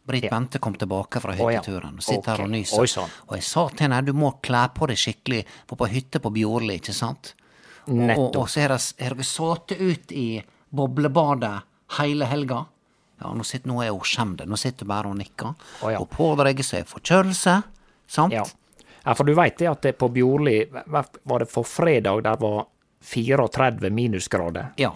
Britt 0.06 0.28
Bente 0.30 0.60
kom 0.62 0.76
tilbake 0.78 1.20
fra 1.22 1.34
hytteturen 1.34 1.96
og 1.98 2.04
sitter 2.06 2.32
her 2.36 2.44
og 2.46 2.52
nyser. 2.54 2.80
Oi, 2.84 2.88
sann. 2.92 3.10
Og 3.28 3.38
jeg 3.40 3.46
sa 3.48 3.64
til 3.72 3.86
henne 3.88 4.02
du 4.06 4.14
må 4.14 4.32
kle 4.46 4.62
på 4.76 4.88
deg 4.92 5.00
skikkelig, 5.02 5.40
for 5.66 5.80
på 5.82 5.88
hytte 5.90 6.22
på 6.22 6.32
Bjorli, 6.36 6.78
ikke 6.78 6.94
sant? 6.94 7.34
Og, 7.88 7.94
og, 7.96 8.04
Nettopp. 8.12 8.38
og 8.44 8.50
så 8.50 8.62
har 8.66 8.76
dere- 8.76 9.26
sittet 9.26 9.82
ut 9.82 10.12
i 10.12 10.28
boblebadet 10.76 11.56
hele 12.00 12.26
helga. 12.30 12.66
Ja, 13.22 13.32
nå, 13.34 13.46
sitter, 13.48 13.70
nå 13.72 13.82
er 13.82 13.94
hun 13.96 14.06
skjemt. 14.06 14.44
Nå 14.46 14.58
sitter 14.60 14.86
hun 14.86 14.92
bare 14.92 15.08
og 15.14 15.18
nikker. 15.18 15.54
Oh, 15.82 15.90
ja. 15.94 16.00
Og 16.04 16.10
pådrar 16.12 16.54
seg 16.64 16.86
forkjølelse, 16.90 17.56
sant? 18.08 18.34
Ja. 18.36 18.44
ja, 19.06 19.14
for 19.16 19.24
du 19.26 19.34
veit 19.38 19.58
det 19.58 19.70
at 19.72 19.82
det 19.82 19.96
på 19.98 20.10
Bjorli 20.14 20.60
var 20.86 21.40
det 21.40 21.50
for 21.50 21.64
fredag 21.64 22.24
der 22.28 22.38
var 22.42 22.66
34 23.06 23.90
minusgrader. 23.94 24.74
Ja. 24.82 24.94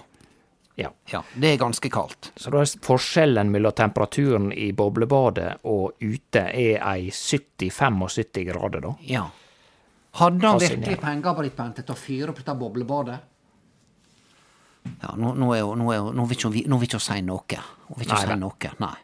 Ja. 0.79 0.91
ja. 1.11 1.23
Det 1.35 1.53
er 1.53 1.57
ganske 1.59 1.89
kaldt. 1.91 2.31
Så 2.39 2.51
da 2.53 2.61
er 2.63 2.71
forskjellen 2.85 3.51
mellom 3.51 3.75
temperaturen 3.75 4.51
i 4.55 4.69
boblebadet 4.75 5.49
og 5.67 5.99
ute 5.99 6.45
er 6.47 6.79
ei 6.79 7.09
70-75 7.11 8.45
grader, 8.47 8.85
da. 8.87 8.93
Ja. 9.09 9.25
Hadde 10.19 10.47
han 10.47 10.61
virkelig 10.61 11.01
penger, 11.01 11.35
Britt 11.37 11.57
Bente, 11.57 11.83
til 11.85 11.95
å 11.95 11.99
fyre 11.99 12.31
opp 12.31 12.39
dette 12.41 12.55
boblebadet? 12.57 13.19
Ja, 15.01 15.13
nå, 15.19 15.35
nå, 15.37 15.51
er 15.53 15.61
jo, 15.61 15.75
nå, 15.77 15.91
er 15.93 15.99
jo, 15.99 16.09
nå 16.15 16.25
vil 16.29 16.39
ikke 16.39 16.49
hun 16.49 17.03
si 17.03 17.21
noe. 17.21 17.61
Hun 17.89 17.99
vil 17.99 18.07
ikke 18.07 18.23
si 18.23 18.39
noe, 18.39 18.73
nei. 18.81 18.95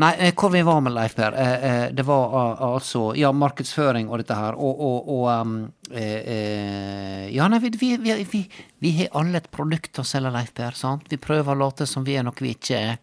Nei, 0.00 0.14
eh, 0.18 0.32
hvor 0.36 0.48
vi 0.50 0.62
var 0.64 0.80
med 0.80 0.94
Leif 0.94 1.14
Per, 1.14 1.34
eh, 1.36 1.64
eh, 1.70 1.90
det 1.92 2.02
var 2.08 2.32
altså 2.64 3.10
Ja, 3.16 3.32
markedsføring 3.36 4.08
og 4.08 4.22
dette 4.22 4.36
her, 4.38 4.56
og, 4.56 4.80
og, 4.80 5.10
og 5.12 5.26
um, 5.28 5.56
Ja, 5.90 7.48
nei, 7.50 7.58
vi, 7.60 7.70
vi, 8.00 8.14
vi, 8.30 8.42
vi, 8.78 8.92
har 9.00 9.10
alle 9.20 9.42
et 9.42 9.50
produkt 9.52 10.00
å 10.00 10.04
selge, 10.06 10.32
Leif 10.32 10.54
Per, 10.56 10.78
sant? 10.78 11.10
Vi 11.10 11.18
prøver 11.20 11.52
å 11.52 11.58
late 11.66 11.88
som 11.90 12.06
vi 12.06 12.16
er 12.16 12.24
noe 12.24 12.38
vi 12.38 12.54
ikke 12.54 12.78
er. 12.78 12.96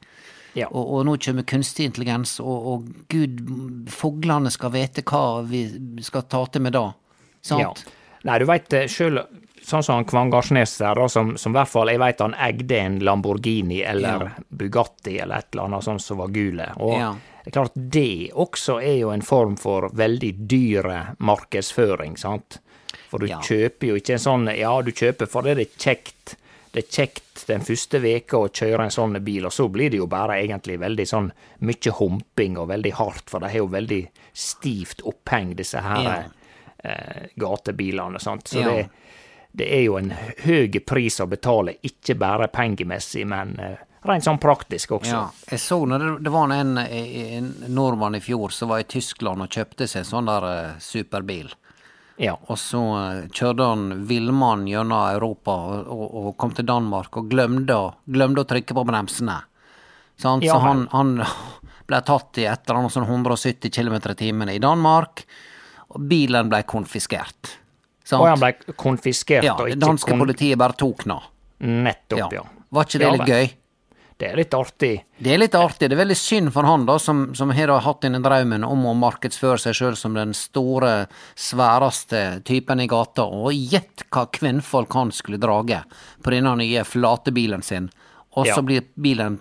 Ja. 0.57 0.71
Og, 0.71 0.81
og 0.81 1.05
nå 1.05 1.17
kommer 1.21 1.45
kunstig 1.45 1.85
intelligens, 1.85 2.39
og, 2.41 2.69
og 2.71 2.87
gud, 3.13 3.43
fuglene 3.93 4.49
skal 4.53 4.73
vite 4.73 5.05
hva 5.05 5.43
vi 5.45 5.67
skal 6.01 6.25
ta 6.25 6.45
til 6.49 6.65
med 6.65 6.73
da. 6.79 6.87
Sant? 7.45 7.61
Ja. 7.61 7.99
Nei, 8.25 8.39
du 8.41 8.47
veit 8.49 8.73
sjøl 8.89 9.21
sånn 9.67 9.83
som 9.83 9.95
han 9.99 10.05
Kvangarsnes 10.07 10.77
der, 10.79 11.01
som, 11.11 11.33
som 11.37 11.51
i 11.51 11.57
hvert 11.59 11.71
fall 11.71 11.89
jeg 11.91 11.99
vet 11.99 12.21
han 12.23 12.35
eide 12.39 12.77
en 12.79 12.99
Lamborghini 13.03 13.81
eller 13.83 14.23
Ja. 14.23 14.29
Bugatti 14.49 15.17
eller 15.21 15.41
et 15.43 15.49
eller 15.53 15.65
annet 15.67 15.83
sånt 15.83 16.01
som 16.05 16.17
var 16.21 16.31
gule. 16.31 16.69
Og 16.79 16.93
Ja. 16.99 17.09
det 17.43 17.51
er 17.51 17.57
klart, 17.59 17.75
det 17.75 18.31
også 18.33 18.77
er 18.81 18.97
jo 19.01 19.09
en 19.11 19.21
form 19.21 19.57
for 19.59 19.89
veldig 19.89 20.33
dyre 20.47 21.15
markedsføring, 21.19 22.17
sant. 22.17 22.59
For 23.09 23.19
du 23.19 23.27
Ja. 23.27 23.39
kjøper 23.39 23.87
jo 23.87 23.95
ikke 23.95 24.13
en 24.13 24.19
sånn 24.19 24.57
Ja, 24.57 24.81
du 24.81 24.91
kjøper 24.91 25.27
for 25.27 25.41
det 25.43 25.57
er 25.59 25.65
kjekt. 25.77 26.35
Det 26.73 26.83
er 26.83 26.91
kjekt 27.05 27.45
den 27.47 27.61
første 27.61 27.99
veka 28.01 28.37
å 28.37 28.49
kjøre 28.51 28.83
en 28.83 28.89
sånn 28.91 29.23
bil, 29.23 29.45
og 29.45 29.51
så 29.51 29.67
blir 29.71 29.89
det 29.89 29.97
jo 29.97 30.05
bare 30.07 30.35
egentlig 30.43 30.77
veldig 30.79 31.05
sånn 31.07 31.31
mye 31.61 31.91
humping 31.97 32.57
og 32.57 32.67
veldig 32.69 32.91
hardt, 32.93 33.29
for 33.29 33.39
de 33.39 33.47
har 33.47 33.57
jo 33.57 33.67
veldig 33.67 34.07
stivt 34.33 35.01
oppheng, 35.03 35.55
disse 35.55 35.79
her 35.81 36.03
Ja. 36.03 36.23
eh, 36.83 37.27
gatebilene, 37.39 38.19
sant. 38.21 38.43
Så 38.47 38.59
Ja. 38.61 38.67
det, 38.69 38.89
det 39.57 39.67
er 39.73 39.83
jo 39.87 39.97
en 39.97 40.11
høy 40.43 40.79
pris 40.85 41.19
å 41.23 41.25
betale, 41.29 41.77
ikke 41.87 42.15
bare 42.19 42.49
pengemessig, 42.53 43.23
men 43.29 43.55
eh, 43.57 43.79
rent 44.07 44.25
sånn 44.27 44.39
praktisk 44.41 44.93
også. 44.99 45.13
Ja, 45.13 45.23
jeg 45.49 45.61
så 45.63 45.79
når 45.89 46.19
det, 46.21 46.33
var 46.33 46.53
en, 46.53 46.77
en 46.77 47.49
nordmann 47.73 48.19
i 48.19 48.21
fjor 48.23 48.53
som 48.53 48.69
var 48.71 48.83
i 48.83 48.89
Tyskland 48.89 49.41
og 49.43 49.57
kjøpte 49.57 49.89
seg 49.89 50.03
en 50.03 50.11
sånn 50.11 50.29
der 50.29 50.47
eh, 50.51 50.77
superbil. 50.83 51.49
Ja. 52.21 52.35
Og 52.49 52.57
så 52.61 52.83
eh, 52.99 53.25
kjørte 53.33 53.71
han 53.71 54.05
villmann 54.09 54.65
gjennom 54.69 55.09
Europa 55.17 55.57
og, 55.81 56.05
og, 56.07 56.31
kom 56.37 56.53
til 56.57 56.69
Danmark 56.69 57.17
og 57.17 57.29
glemte, 57.33 57.81
glemte 58.05 58.45
å 58.45 58.49
trykke 58.53 58.77
på 58.77 58.87
bremsene. 58.89 59.41
Sant? 60.17 60.45
Ja, 60.45 60.57
så 60.57 60.65
han, 60.65 60.87
han 60.93 61.15
ble 61.89 62.05
tatt 62.05 62.41
i 62.41 62.45
et 62.49 62.65
eller 62.65 62.83
annet 62.83 62.97
sånn 62.97 63.09
170 63.09 63.73
km 63.73 64.01
i 64.01 64.19
timen 64.21 64.53
i 64.53 64.61
Danmark, 64.61 65.25
og 65.93 66.03
bilen 66.09 66.49
ble 66.51 66.61
konfiskert. 66.67 67.57
Sant? 68.07 68.21
Og 68.21 68.29
han 68.29 68.39
ble 68.39 68.75
konfiskert 68.79 69.43
ja, 69.43 69.57
det 69.59 69.79
danske 69.83 70.13
kon... 70.13 70.21
politiet 70.23 70.59
bare 70.59 70.77
tok 70.79 71.03
den. 71.03 71.17
Nettopp, 71.83 72.35
ja. 72.37 72.43
Var 72.69 72.87
ikke 72.87 72.99
det 73.01 73.07
Ja, 73.07 73.15
litt 73.17 73.31
gøy? 73.33 73.49
Det 74.17 74.31
er 74.31 74.39
litt 74.39 74.53
artig. 74.57 74.93
Det 75.21 75.33
er 75.33 75.37
litt 75.37 75.55
artig. 75.55 75.89
Det 75.91 75.93
er 75.93 75.99
veldig 75.99 76.15
synd 76.17 76.49
for 76.55 76.65
han, 76.65 76.87
da, 76.87 76.95
som, 76.97 77.35
som 77.37 77.51
har 77.53 77.69
hatt 77.85 77.99
denne 78.01 78.17
drømmen 78.23 78.63
om 78.65 78.87
å 78.89 78.95
markedsføre 78.97 79.59
seg 79.61 79.75
sjøl 79.77 79.97
som 79.99 80.15
den 80.17 80.31
store, 80.33 81.05
sværeste 81.37 82.21
typen 82.47 82.81
i 82.81 82.87
gata, 82.89 83.27
og 83.27 83.53
gjett 83.53 84.07
hva 84.09 84.23
kvinnfolk 84.33 84.95
han 84.97 85.13
skulle 85.13 85.37
drage 85.37 85.83
på 86.25 86.33
denne 86.33 86.55
nye 86.63 86.81
flatebilen 86.87 87.61
sin, 87.61 87.91
og 88.33 88.47
så 88.47 88.57
Ja. 88.57 88.65
blir 88.65 88.87
bilen 88.97 89.37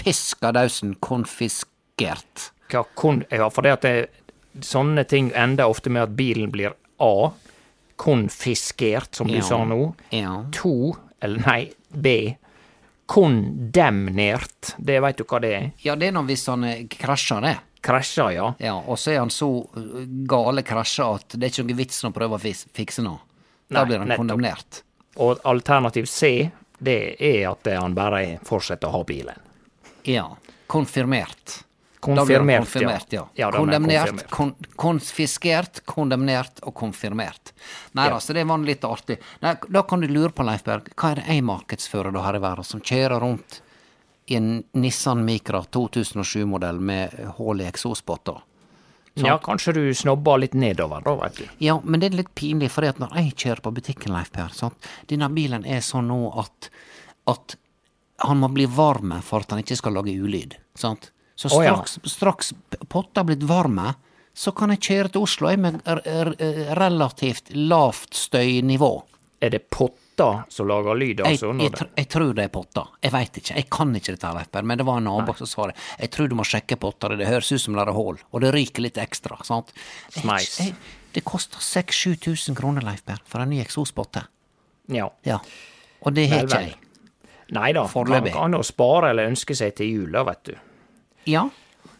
piska 0.00 0.54
dausen 0.56 0.94
konfiskert. 1.04 2.52
Ja, 2.72 2.84
kon... 2.94 3.24
Ja, 3.30 3.50
for 3.50 3.62
det 3.66 3.72
at 3.76 3.82
det, 3.82 4.08
sånne 4.64 5.04
ting 5.04 5.32
ender 5.36 5.68
ofte 5.68 5.90
med 5.90 6.02
at 6.06 6.16
bilen 6.16 6.50
blir 6.54 6.72
A. 6.98 7.30
Konfiskert, 7.98 9.14
som 9.18 9.26
du 9.30 9.34
Ja. 9.40 9.42
sa 9.42 9.58
nå. 9.66 9.80
Ja. 10.14 10.36
To, 10.62 10.94
eller 11.20 11.42
nei, 11.46 11.72
B. 11.90 12.36
Kondemnert. 13.08 14.74
Det 14.78 15.00
veit 15.00 15.16
du 15.18 15.24
hva 15.24 15.40
det 15.40 15.52
er? 15.56 15.70
ja, 15.82 15.96
det 15.96 16.10
er 16.10 16.12
nå 16.16 16.22
hvis 16.28 16.44
han 16.50 16.64
eh, 16.68 16.84
krasjer, 16.92 17.40
det. 17.42 17.54
Krasjer, 17.80 18.30
ja. 18.36 18.48
Ja, 18.62 18.74
og 18.78 18.98
så 18.98 19.12
er 19.14 19.18
han 19.22 19.30
så 19.32 19.48
uh, 19.62 20.02
gale 20.28 20.62
krasja 20.66 21.06
at 21.16 21.36
det 21.38 21.46
er 21.46 21.52
ikke 21.54 21.64
noe 21.70 21.78
vits 21.78 22.02
å 22.04 22.10
prøve 22.14 22.36
å 22.38 22.42
fikse 22.42 23.04
noe. 23.06 23.20
Da 23.70 23.84
blir 23.86 23.98
han 24.02 24.08
nettopp. 24.08 24.22
kondemnert. 24.24 24.82
Og 25.22 25.40
alternativ 25.46 26.06
C, 26.10 26.50
det 26.78 26.98
er 27.20 27.48
at 27.50 27.66
han 27.74 27.94
bare 27.94 28.38
fortsetter 28.46 28.88
å 28.90 28.98
ha 28.98 29.04
bilen. 29.08 29.38
Ja. 30.08 30.26
Konfirmert. 30.66 31.62
Konfirmert, 32.00 32.62
konfirmert, 32.62 33.12
ja. 33.12 33.24
ja. 33.34 33.50
Kondemnert, 33.50 34.20
kon 34.30 34.52
konfiskert, 34.78 35.80
kondemnert 35.84 36.60
og 36.62 36.74
konfirmert. 36.78 37.52
Nei, 37.92 38.06
Ja. 38.06 38.14
altså, 38.14 38.32
det 38.36 38.44
var 38.46 38.58
litt 38.62 38.84
artig. 38.86 39.16
Nei, 39.42 39.56
da 39.68 39.82
kan 39.82 40.00
du 40.00 40.06
lure 40.06 40.30
på, 40.30 40.44
Leif 40.46 40.62
Berg, 40.64 40.92
hva 40.94 41.10
er 41.10 41.22
det 41.22 41.26
jeg 41.26 41.42
markedsfører 41.48 42.14
da 42.14 42.22
her 42.22 42.38
i 42.38 42.42
verden, 42.44 42.64
som 42.64 42.80
kjører 42.80 43.18
rundt 43.20 43.60
i 44.30 44.36
en 44.38 44.62
Nissan 44.78 45.24
Micra 45.26 45.64
2007-modell 45.74 46.78
med 46.80 47.18
hull 47.38 47.60
i 47.64 47.66
eksospotter? 47.66 48.44
Ja, 49.18 49.34
kanskje 49.42 49.72
du 49.74 49.82
snobber 49.94 50.38
litt 50.38 50.54
nedover, 50.54 51.02
da, 51.02 51.16
veit 51.18 51.40
du. 51.40 51.46
Ja, 51.58 51.80
men 51.82 51.98
det 51.98 52.12
er 52.12 52.18
litt 52.20 52.34
pinlig, 52.38 52.70
for 52.70 52.86
når 52.86 53.16
jeg 53.18 53.34
kjører 53.34 53.64
på 53.64 53.72
butikken, 53.74 54.12
Leif 54.14 54.30
Per, 54.30 54.52
sant? 54.54 54.78
denne 55.10 55.26
bilen 55.34 55.66
er 55.66 55.80
sånn 55.82 56.06
nå 56.12 56.20
at, 56.38 56.70
at 57.26 57.56
han 58.22 58.38
må 58.38 58.48
bli 58.54 58.66
varm 58.70 59.16
for 59.26 59.42
at 59.42 59.50
han 59.50 59.64
ikke 59.64 59.76
skal 59.80 59.98
lage 59.98 60.14
ulyd. 60.14 60.54
sant? 60.78 61.10
Så 61.38 61.50
Å, 61.54 61.62
ja. 61.62 61.74
straks, 61.76 61.98
straks 62.10 62.52
potta 62.90 63.22
har 63.22 63.28
blitt 63.28 63.44
varme, 63.46 63.92
så 64.34 64.50
kan 64.54 64.72
jeg 64.74 64.82
kjøre 64.88 65.12
til 65.14 65.22
Oslo 65.26 65.50
jeg, 65.52 65.60
med 65.62 65.86
relativt 66.78 67.52
lavt 67.54 68.18
støynivå. 68.18 68.90
Er 69.38 69.54
det 69.54 69.60
potta 69.70 70.42
som 70.50 70.66
lager 70.66 70.98
lyd, 70.98 71.22
altså? 71.22 71.52
jeg, 71.54 71.68
jeg, 71.68 71.74
tr 71.78 71.86
jeg 71.94 72.08
tror 72.10 72.32
det 72.34 72.48
er 72.48 72.50
potta. 72.54 72.84
Jeg 73.06 73.14
veit 73.14 73.38
ikke. 73.38 73.54
Jeg 73.54 73.68
kan 73.70 73.94
ikke 73.94 74.16
dette, 74.16 74.32
Leif 74.34 74.58
men 74.66 74.82
det 74.82 74.86
var 74.88 74.98
en 74.98 75.06
nabo 75.06 75.36
som 75.38 75.50
sa 75.50 75.68
det. 75.70 75.78
Jeg 76.02 76.12
tror 76.16 76.30
du 76.30 76.34
må 76.40 76.46
sjekke 76.46 76.78
potta, 76.82 77.12
Det 77.14 77.30
høres 77.30 77.52
ut 77.54 77.62
som 77.62 77.78
det 77.78 77.86
er 77.86 77.94
hull, 77.94 78.18
og 78.30 78.42
det 78.42 78.50
ryker 78.54 78.82
litt 78.88 78.98
ekstra. 78.98 79.38
sant? 79.46 79.70
Smeis. 80.10 80.58
Det 81.14 81.22
koster 81.26 81.62
6000-7000 81.62 82.58
kroner, 82.58 82.82
Leif 82.82 83.06
Per, 83.06 83.22
for 83.30 83.46
en 83.46 83.54
ny 83.54 83.62
eksospotte. 83.62 84.26
Ja. 84.90 85.06
Ja. 85.22 85.38
Og 86.02 86.14
det 86.18 86.28
har 86.30 86.46
ikke 86.46 86.62
jeg. 86.66 86.78
Nei 87.54 87.70
da, 87.72 87.86
man 88.10 88.26
kan 88.34 88.52
jo 88.58 88.62
spare 88.66 89.14
eller 89.14 89.30
ønske 89.30 89.54
seg 89.56 89.78
til 89.78 89.94
jul, 89.94 90.10
da, 90.12 90.26
vet 90.26 90.50
du. 90.50 90.56
Ja. 91.28 91.46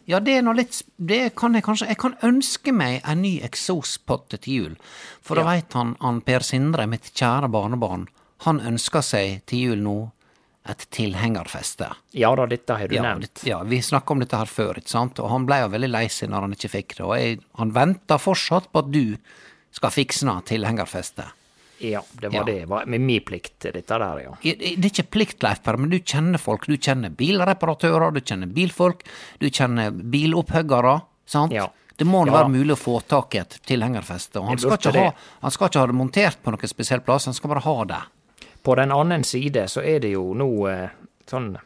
Ja, 0.08 0.20
det 0.24 0.38
er 0.38 0.44
nå 0.46 0.54
litt 0.56 0.78
Det 0.96 1.34
kan 1.36 1.52
jeg 1.52 1.62
kanskje 1.66 1.88
Jeg 1.90 1.98
kan 2.00 2.14
ønske 2.24 2.72
meg 2.72 3.02
en 3.04 3.20
ny 3.20 3.34
eksospotte 3.44 4.38
til 4.40 4.54
jul. 4.62 4.76
For 5.20 5.36
da 5.36 5.42
Ja. 5.44 5.48
veit 5.50 5.72
han, 5.76 5.96
han 6.00 6.22
Per 6.24 6.40
Sindre, 6.40 6.86
mitt 6.88 7.10
kjære 7.12 7.50
barnebarn, 7.52 8.06
han 8.46 8.60
ønsker 8.60 9.02
seg 9.04 9.42
til 9.46 9.58
jul 9.66 9.82
nå 9.84 9.96
et 10.68 10.86
tilhengerfeste. 10.92 11.86
Ja 12.12 12.34
da, 12.36 12.44
dette 12.46 12.76
har 12.76 12.88
du 12.88 12.94
Ja, 12.94 13.02
nevnt. 13.02 13.42
ja, 13.44 13.62
vi 13.64 13.78
snakka 13.80 14.10
om 14.12 14.20
dette 14.20 14.36
her 14.36 14.44
før, 14.46 14.76
ikke 14.76 14.88
sant, 14.92 15.18
og 15.18 15.30
han 15.30 15.46
ble 15.46 15.60
jo 15.62 15.68
veldig 15.72 15.90
lei 15.90 16.06
seg 16.08 16.28
når 16.28 16.40
han 16.44 16.52
ikke 16.52 16.68
fikk 16.70 16.96
det, 16.98 17.04
og 17.06 17.16
jeg, 17.16 17.38
han 17.56 17.72
venter 17.72 18.18
fortsatt 18.20 18.70
på 18.72 18.78
at 18.82 18.90
du 18.92 19.16
skal 19.72 19.90
fikse 19.90 20.24
noe 20.28 20.42
tilhengerfestet. 20.42 21.24
Ja, 21.80 22.02
det 22.20 22.28
var 22.32 22.40
Ja. 22.40 22.44
det. 22.44 22.64
var 22.68 22.86
med 22.86 23.00
min 23.00 23.20
plikt, 23.20 23.58
dette 23.60 23.86
der, 23.98 24.20
ja. 24.22 24.32
Det 24.42 24.62
er 24.62 24.90
ikke 24.90 25.10
plikt, 25.10 25.42
Leif 25.42 25.62
Per, 25.62 25.76
men 25.76 25.90
du 25.90 25.98
kjenner 26.00 26.38
folk. 26.38 26.66
Du 26.66 26.76
kjenner 26.76 27.10
bilreparatører, 27.10 28.12
du 28.14 28.20
kjenner 28.20 28.46
bilfolk, 28.52 29.02
du 29.38 29.48
kjenner 29.50 29.90
bilopphøggere, 29.92 31.02
sant? 31.26 31.52
Ja. 31.52 31.68
Det 31.96 32.06
må 32.06 32.24
nå 32.24 32.30
Ja. 32.32 32.42
være 32.44 32.50
mulig 32.50 32.72
å 32.76 32.78
få 32.78 33.00
tak 33.06 33.34
i 33.34 33.38
et 33.38 33.58
tilhengerfeste, 33.66 34.36
og 34.40 34.48
han 34.48 34.58
skal, 34.58 34.92
ha, 34.92 35.12
han 35.42 35.50
skal 35.50 35.68
ikke 35.68 35.80
ha 35.80 35.86
det 35.86 35.94
montert 35.94 36.42
på 36.42 36.50
noen 36.52 36.68
spesiell 36.68 37.00
plass, 37.00 37.24
han 37.26 37.34
skal 37.34 37.48
bare 37.50 37.60
ha 37.64 37.84
det. 37.84 38.02
På 38.62 38.74
den 38.76 38.90
annen 38.92 39.24
side 39.24 39.64
så 39.68 39.82
er 39.84 39.98
det 40.00 40.12
jo 40.12 40.32
nå 40.34 40.68
eh, 40.68 40.88
sånn 41.26 41.56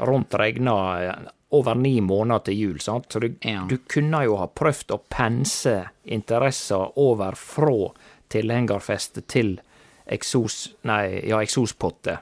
rundt 0.00 0.30
regna 0.34 1.02
eh, 1.02 1.14
over 1.52 1.74
ni 1.74 2.00
måneder 2.00 2.44
til 2.44 2.54
jul, 2.54 2.78
sant. 2.80 3.08
Så 3.08 3.20
du, 3.20 3.34
Ja. 3.42 3.64
du 3.68 3.78
kunne 3.78 4.22
jo 4.24 4.36
ha 4.36 4.46
prøvd 4.46 4.86
å 4.94 5.00
pense 5.08 5.88
interesser 6.04 6.92
over 6.96 7.32
fra 7.34 7.90
tilhengerfeste 8.32 9.22
til 9.30 9.56
eksos... 10.10 10.70
Nei, 10.88 11.20
ja, 11.28 11.38
eksospotte. 11.44 12.18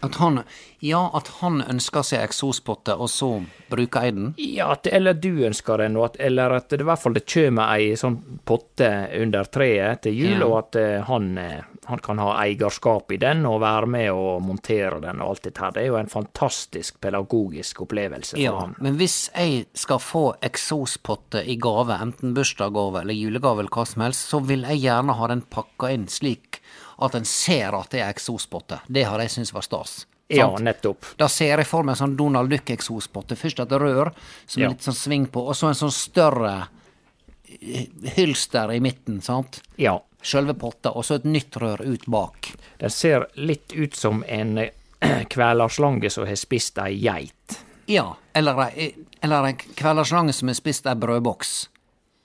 At 0.00 0.14
han, 0.16 0.38
ja, 0.80 1.02
at 1.14 1.28
han 1.42 1.58
ønsker 1.60 2.06
seg 2.08 2.22
eksospotte, 2.24 2.94
og 2.96 3.10
så 3.12 3.26
bruker 3.68 4.06
jeg 4.08 4.14
den. 4.16 4.30
Ja, 4.40 4.70
at, 4.72 4.88
eller 4.88 5.12
du 5.12 5.42
ønsker 5.44 5.82
den, 5.82 5.98
at, 6.00 6.16
eller 6.18 6.54
at 6.56 6.70
det 6.72 6.80
i 6.80 6.86
hvert 6.88 7.02
fall 7.02 7.18
det 7.18 7.26
kommer 7.28 7.74
ei 7.76 7.90
sånn 8.00 8.16
potte 8.48 8.88
under 9.20 9.50
treet 9.52 10.00
til 10.06 10.16
jul, 10.22 10.38
Ja. 10.40 10.46
og 10.48 10.56
at 10.62 10.78
eh, 10.80 10.96
han, 11.10 11.28
eh, 11.38 11.60
han 11.90 12.00
kan 12.02 12.18
ha 12.22 12.32
eierskap 12.42 13.12
i 13.12 13.18
den 13.20 13.44
og 13.48 13.60
være 13.62 13.86
med 13.90 14.08
og 14.14 14.42
montere 14.46 15.00
den 15.02 15.20
og 15.20 15.34
alt 15.34 15.42
dette 15.48 15.60
her. 15.60 15.74
Det 15.76 15.82
er 15.82 15.88
jo 15.90 15.98
en 16.00 16.10
fantastisk 16.10 17.00
pedagogisk 17.04 17.82
opplevelse 17.84 18.36
for 18.36 18.42
Ja, 18.42 18.54
han. 18.60 18.74
men 18.80 18.96
hvis 19.00 19.18
jeg 19.34 19.66
skal 19.74 19.98
få 20.02 20.24
eksospotte 20.46 21.42
i 21.46 21.56
gave, 21.60 21.96
enten 22.00 22.32
bursdagsgave 22.36 23.02
eller 23.02 23.14
julegave 23.18 23.60
eller 23.64 23.74
hva 23.74 23.84
som 23.86 24.02
helst, 24.06 24.28
så 24.30 24.40
vil 24.46 24.62
jeg 24.68 24.80
gjerne 24.86 25.16
ha 25.18 25.26
den 25.34 25.42
pakka 25.42 25.90
inn 25.94 26.06
slik 26.08 26.62
at 27.00 27.14
en 27.16 27.24
ser 27.24 27.72
at 27.76 27.90
det 27.90 28.00
er 28.04 28.10
eksospotte. 28.12 28.80
Det 28.88 29.04
har 29.08 29.18
jeg 29.20 29.30
syntes 29.36 29.54
var 29.56 29.62
stas. 29.64 30.06
Ja, 30.30 30.46
Sant? 30.46 30.62
nettopp. 30.62 31.06
Da 31.18 31.26
ser 31.26 31.58
jeg 31.58 31.66
for 31.66 31.82
meg 31.82 31.96
en 31.96 32.02
sånn 32.04 32.12
Donald 32.16 32.52
Duck-eksospotte. 32.52 33.34
Først 33.40 33.58
et 33.64 33.72
rør 33.72 34.12
som 34.46 34.60
Ja. 34.62 34.68
er 34.68 34.74
litt 34.76 34.84
sånn 34.86 34.94
sving 34.94 35.26
på, 35.26 35.42
og 35.48 35.56
så 35.58 35.66
en 35.72 35.74
sånn 35.74 35.90
større 35.90 36.68
eh, 37.50 37.86
hylster 38.14 38.70
i 38.72 38.78
midten, 38.80 39.20
sant? 39.24 39.62
Ja. 39.80 39.96
Sjølve 40.22 40.54
potta, 40.54 40.90
og 40.92 41.04
så 41.04 41.14
et 41.20 41.24
nytt 41.24 41.56
rør 41.56 41.80
ut 41.86 42.04
bak. 42.06 42.50
Den 42.80 42.90
ser 42.92 43.26
litt 43.40 43.72
ut 43.72 43.94
som 43.96 44.24
en 44.28 44.58
eh, 44.58 44.70
kvelerslange 45.32 46.10
som 46.12 46.26
har 46.28 46.36
spist 46.36 46.78
ei 46.78 46.98
geit. 47.00 47.60
Ja, 47.90 48.16
eller 48.36 48.60
ei, 48.68 48.90
eller 49.24 49.48
ei 49.48 49.54
kvelersslange 49.56 50.32
som 50.36 50.48
har 50.52 50.58
spist 50.58 50.86
ei 50.86 50.94
brødboks. 50.94 51.54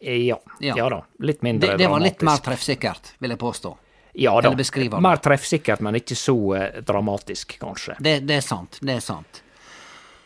Eh, 0.01 0.25
Ja. 0.27 0.37
Ja. 0.59 0.75
ja 0.77 0.89
da. 0.89 1.01
Litt 1.19 1.41
mindre 1.41 1.71
Det, 1.71 1.77
det 1.77 1.87
var 1.89 1.99
litt 2.03 2.21
mer 2.21 2.37
treffsikkert, 2.43 3.13
vil 3.19 3.31
jeg 3.33 3.39
påstå. 3.39 3.77
Ja 4.15 4.35
da. 4.41 4.51
det. 4.55 4.99
Mer 5.01 5.17
treffsikkert, 5.23 5.79
men 5.83 5.95
ikke 5.95 6.15
så 6.15 6.35
eh, 6.55 6.81
dramatisk, 6.85 7.57
kanskje. 7.59 7.95
Det, 7.99 8.19
det 8.27 8.37
er 8.37 8.45
sant. 8.45 8.77
Det 8.81 8.95
er 8.99 9.03
sant. 9.03 9.41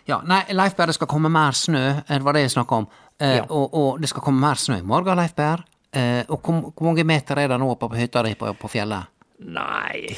Ja, 0.10 0.22
nei, 0.26 0.42
Leif 0.58 0.74
Berr, 0.76 0.90
det 0.90 0.98
skal 0.98 1.08
komme 1.10 1.30
mer 1.30 1.54
snø. 1.54 1.84
Det 2.08 2.22
var 2.26 2.34
det 2.34 2.48
jeg 2.48 2.56
snakka 2.58 2.76
om. 2.82 2.88
Eh, 3.20 3.36
Ja. 3.38 3.46
og, 3.50 3.74
og 3.78 4.02
det 4.02 4.10
skal 4.10 4.24
komme 4.26 4.42
mer 4.42 4.58
snø 4.58 4.80
i 4.82 4.86
morgen, 4.86 5.18
Leif 5.22 5.36
Berr. 5.38 5.62
Eh, 5.92 6.22
og 6.30 6.42
hvor, 6.46 6.72
hvor 6.76 6.86
mange 6.92 7.04
meter 7.08 7.40
er 7.42 7.48
det 7.50 7.58
nå 7.60 7.72
oppe 7.74 7.90
på 7.90 7.98
hytta 7.98 8.22
di 8.24 8.36
på, 8.38 8.52
på 8.60 8.70
fjellet? 8.70 9.16
Nei, 9.40 10.10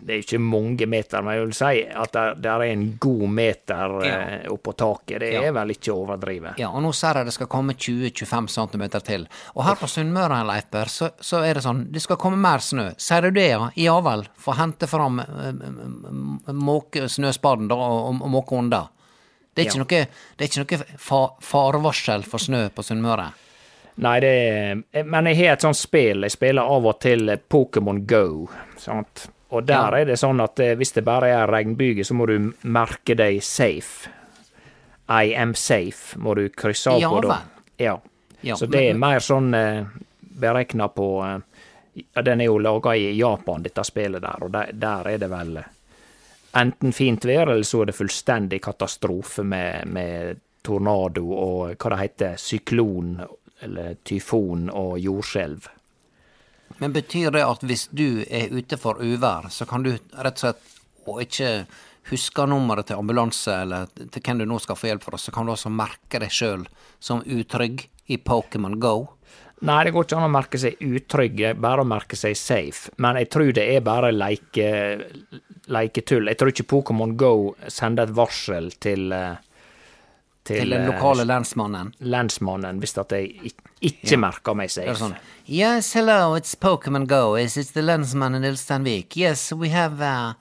det 0.00 0.14
er 0.14 0.20
ikke 0.22 0.38
mange 0.40 0.86
meter, 0.88 1.20
men 1.22 1.34
jeg 1.36 1.42
vil 1.44 1.50
si 1.58 1.82
at 1.84 2.14
det, 2.40 2.48
er 2.48 2.62
en 2.70 2.84
god 2.98 3.24
meter 3.28 3.92
Ja. 4.06 4.14
eh, 4.16 4.46
oppå 4.50 4.72
taket. 4.72 5.20
Det 5.20 5.28
Ja. 5.34 5.42
er 5.44 5.52
vel 5.52 5.74
ikke 5.74 5.92
å 5.92 5.98
overdrive. 6.06 6.54
Ja, 6.58 6.70
og 6.72 6.80
nå 6.82 6.90
ser 6.96 7.20
jeg 7.20 7.26
det 7.28 7.34
skal 7.36 7.46
komme 7.52 7.74
20-25 7.76 8.48
cm 8.48 8.86
til. 9.04 9.28
Og 9.54 9.64
her 9.68 9.76
på 9.76 9.86
Sunnmøre, 9.92 10.40
Leiper, 10.48 10.88
så, 10.88 11.10
så 11.20 11.42
er 11.44 11.54
det 11.60 11.62
sånn, 11.66 11.84
det 11.92 12.00
skal 12.02 12.16
komme 12.16 12.40
mer 12.40 12.64
snø. 12.64 12.94
Sier 12.96 13.28
du 13.28 13.30
det, 13.36 13.50
ja? 13.50 13.68
Ja 13.76 14.00
vel. 14.00 14.24
Få 14.40 14.56
hente 14.56 14.88
fram 14.88 15.20
eh, 15.20 16.52
måke 16.52 17.04
snøspaden 17.12 17.68
da, 17.68 17.76
og, 17.76 18.22
og 18.24 18.30
måke 18.32 18.56
unna. 18.56 18.86
Det 19.54 19.66
er 19.66 19.68
ikke 19.68 19.76
Ja. 19.76 19.84
noe, 19.84 20.08
det 20.38 20.40
er 20.40 20.48
ikke 20.48 20.64
noe 20.64 20.98
fa 20.98 21.22
farevarsel 21.44 22.24
for 22.24 22.38
snø 22.40 22.70
på 22.72 22.82
Sunnmøre. 22.82 23.28
Nei, 24.02 24.16
det 24.20 24.30
er 24.94 25.04
Men 25.04 25.26
jeg 25.30 25.36
har 25.42 25.52
et 25.56 25.64
sånt 25.64 25.78
spill. 25.78 26.22
Jeg 26.26 26.34
spiller 26.34 26.62
av 26.62 26.86
og 26.90 26.98
til 27.04 27.30
Pokémon 27.50 28.00
Go. 28.06 28.48
Sant? 28.80 29.28
Og 29.52 29.66
der 29.68 29.74
Ja. 29.92 30.00
er 30.00 30.04
det 30.08 30.18
sånn 30.18 30.40
at 30.42 30.58
eh, 30.60 30.74
hvis 30.80 30.92
det 30.96 31.04
bare 31.04 31.28
er 31.28 31.46
regnbyger, 31.52 32.04
så 32.08 32.14
må 32.16 32.26
du 32.26 32.52
merke 32.64 33.14
deg 33.16 33.42
safe. 33.44 34.08
I 35.08 35.34
am 35.36 35.54
safe, 35.54 36.16
må 36.18 36.34
du 36.34 36.48
krysse 36.48 36.90
av 36.90 37.00
Ja 37.00 37.10
på 37.10 37.20
da. 37.26 37.40
Ja. 37.78 37.98
Ja, 38.42 38.56
så 38.56 38.66
det 38.66 38.80
er 38.90 38.94
mer 38.98 39.20
sånn 39.22 39.52
eh, 39.54 39.84
beregna 40.40 40.88
på 40.88 41.22
eh, 41.22 41.38
ja, 42.14 42.22
Den 42.22 42.40
er 42.40 42.48
jo 42.48 42.56
laga 42.58 42.94
i 42.96 43.12
Japan, 43.18 43.62
dette 43.62 43.84
spillet 43.84 44.22
der, 44.24 44.42
og 44.42 44.50
der, 44.50 44.72
der 44.72 45.10
er 45.12 45.18
det 45.18 45.28
vel 45.30 45.56
eh, 45.60 45.68
enten 46.58 46.92
fint 46.92 47.24
vær, 47.28 47.52
eller 47.52 47.62
så 47.62 47.82
er 47.82 47.86
det 47.92 47.94
fullstendig 47.96 48.62
katastrofe 48.64 49.44
med, 49.44 49.86
med 49.86 50.40
tornado 50.62 51.28
og 51.32 51.76
hva 51.76 51.90
det 51.94 52.00
heter, 52.00 52.34
syklon 52.40 53.20
eller 53.62 53.96
tyfon 54.08 54.68
og 54.70 54.98
jordskjelv. 55.02 55.68
Men 56.80 56.92
betyr 56.94 57.30
det 57.34 57.44
at 57.46 57.64
hvis 57.66 57.88
du 57.92 58.24
er 58.26 58.52
ute 58.52 58.78
for 58.80 59.00
uvær, 59.02 59.50
så 59.52 59.68
kan 59.68 59.84
du 59.84 59.92
rett 59.94 60.36
og 60.38 60.44
slett, 60.44 60.68
og 61.02 61.18
ikke 61.24 61.48
huske 62.10 62.44
nummeret 62.46 62.88
til 62.90 62.98
ambulanse 62.98 63.54
eller 63.64 63.88
til 63.96 64.22
hvem 64.22 64.42
du 64.42 64.46
nå 64.50 64.58
skal 64.62 64.78
få 64.78 64.90
hjelp 64.90 65.06
fra, 65.06 65.18
så 65.18 65.34
kan 65.34 65.46
du 65.46 65.54
også 65.54 65.70
merke 65.72 66.20
deg 66.22 66.32
sjøl 66.34 66.66
som 67.02 67.22
utrygg 67.26 67.86
i 68.10 68.18
Pokémon 68.18 68.78
Go? 68.82 68.96
Nei, 69.62 69.84
det 69.86 69.92
går 69.94 70.06
ikke 70.06 70.18
an 70.18 70.26
å 70.26 70.32
merke 70.34 70.58
seg 70.58 70.80
utrygg, 70.82 71.44
bare 71.62 71.84
å 71.84 71.86
merke 71.86 72.18
seg 72.18 72.34
safe. 72.38 72.90
Men 73.02 73.20
jeg 73.20 73.30
tror 73.30 73.52
det 73.54 73.66
er 73.76 73.84
bare 73.86 74.10
leike, 74.10 74.66
leiketull. 75.70 76.26
Jeg 76.32 76.40
tror 76.40 76.50
ikke 76.50 76.66
Pokémon 76.72 77.14
Go 77.18 77.34
sender 77.70 78.10
et 78.10 78.16
varsel 78.16 78.72
til 78.82 79.14
eh, 79.14 79.38
Til 80.44 80.70
den 80.70 80.80
eh, 80.82 80.88
lokale 80.90 81.22
lensmannen. 81.24 81.92
lensmannen 82.00 82.80
hvis 82.82 82.96
at 82.98 83.12
jeg 83.14 83.28
ikke 83.52 83.68
ikke 83.82 84.16
merker 84.18 84.54
meg 84.54 84.70
safe. 84.70 84.94
sånn 84.98 85.14
Yes, 85.46 85.92
hello, 85.94 86.34
it's 86.38 86.54
Pokémon 86.54 87.06
Go. 87.06 87.34
Is 87.36 87.56
it 87.56 87.72
the 87.74 87.82
lensman 87.82 88.34
in 88.34 88.44
Ilstanvik? 88.44 89.16
Yes, 89.16 89.52
we 89.52 89.68
have 89.70 90.00
uh, 90.00 90.34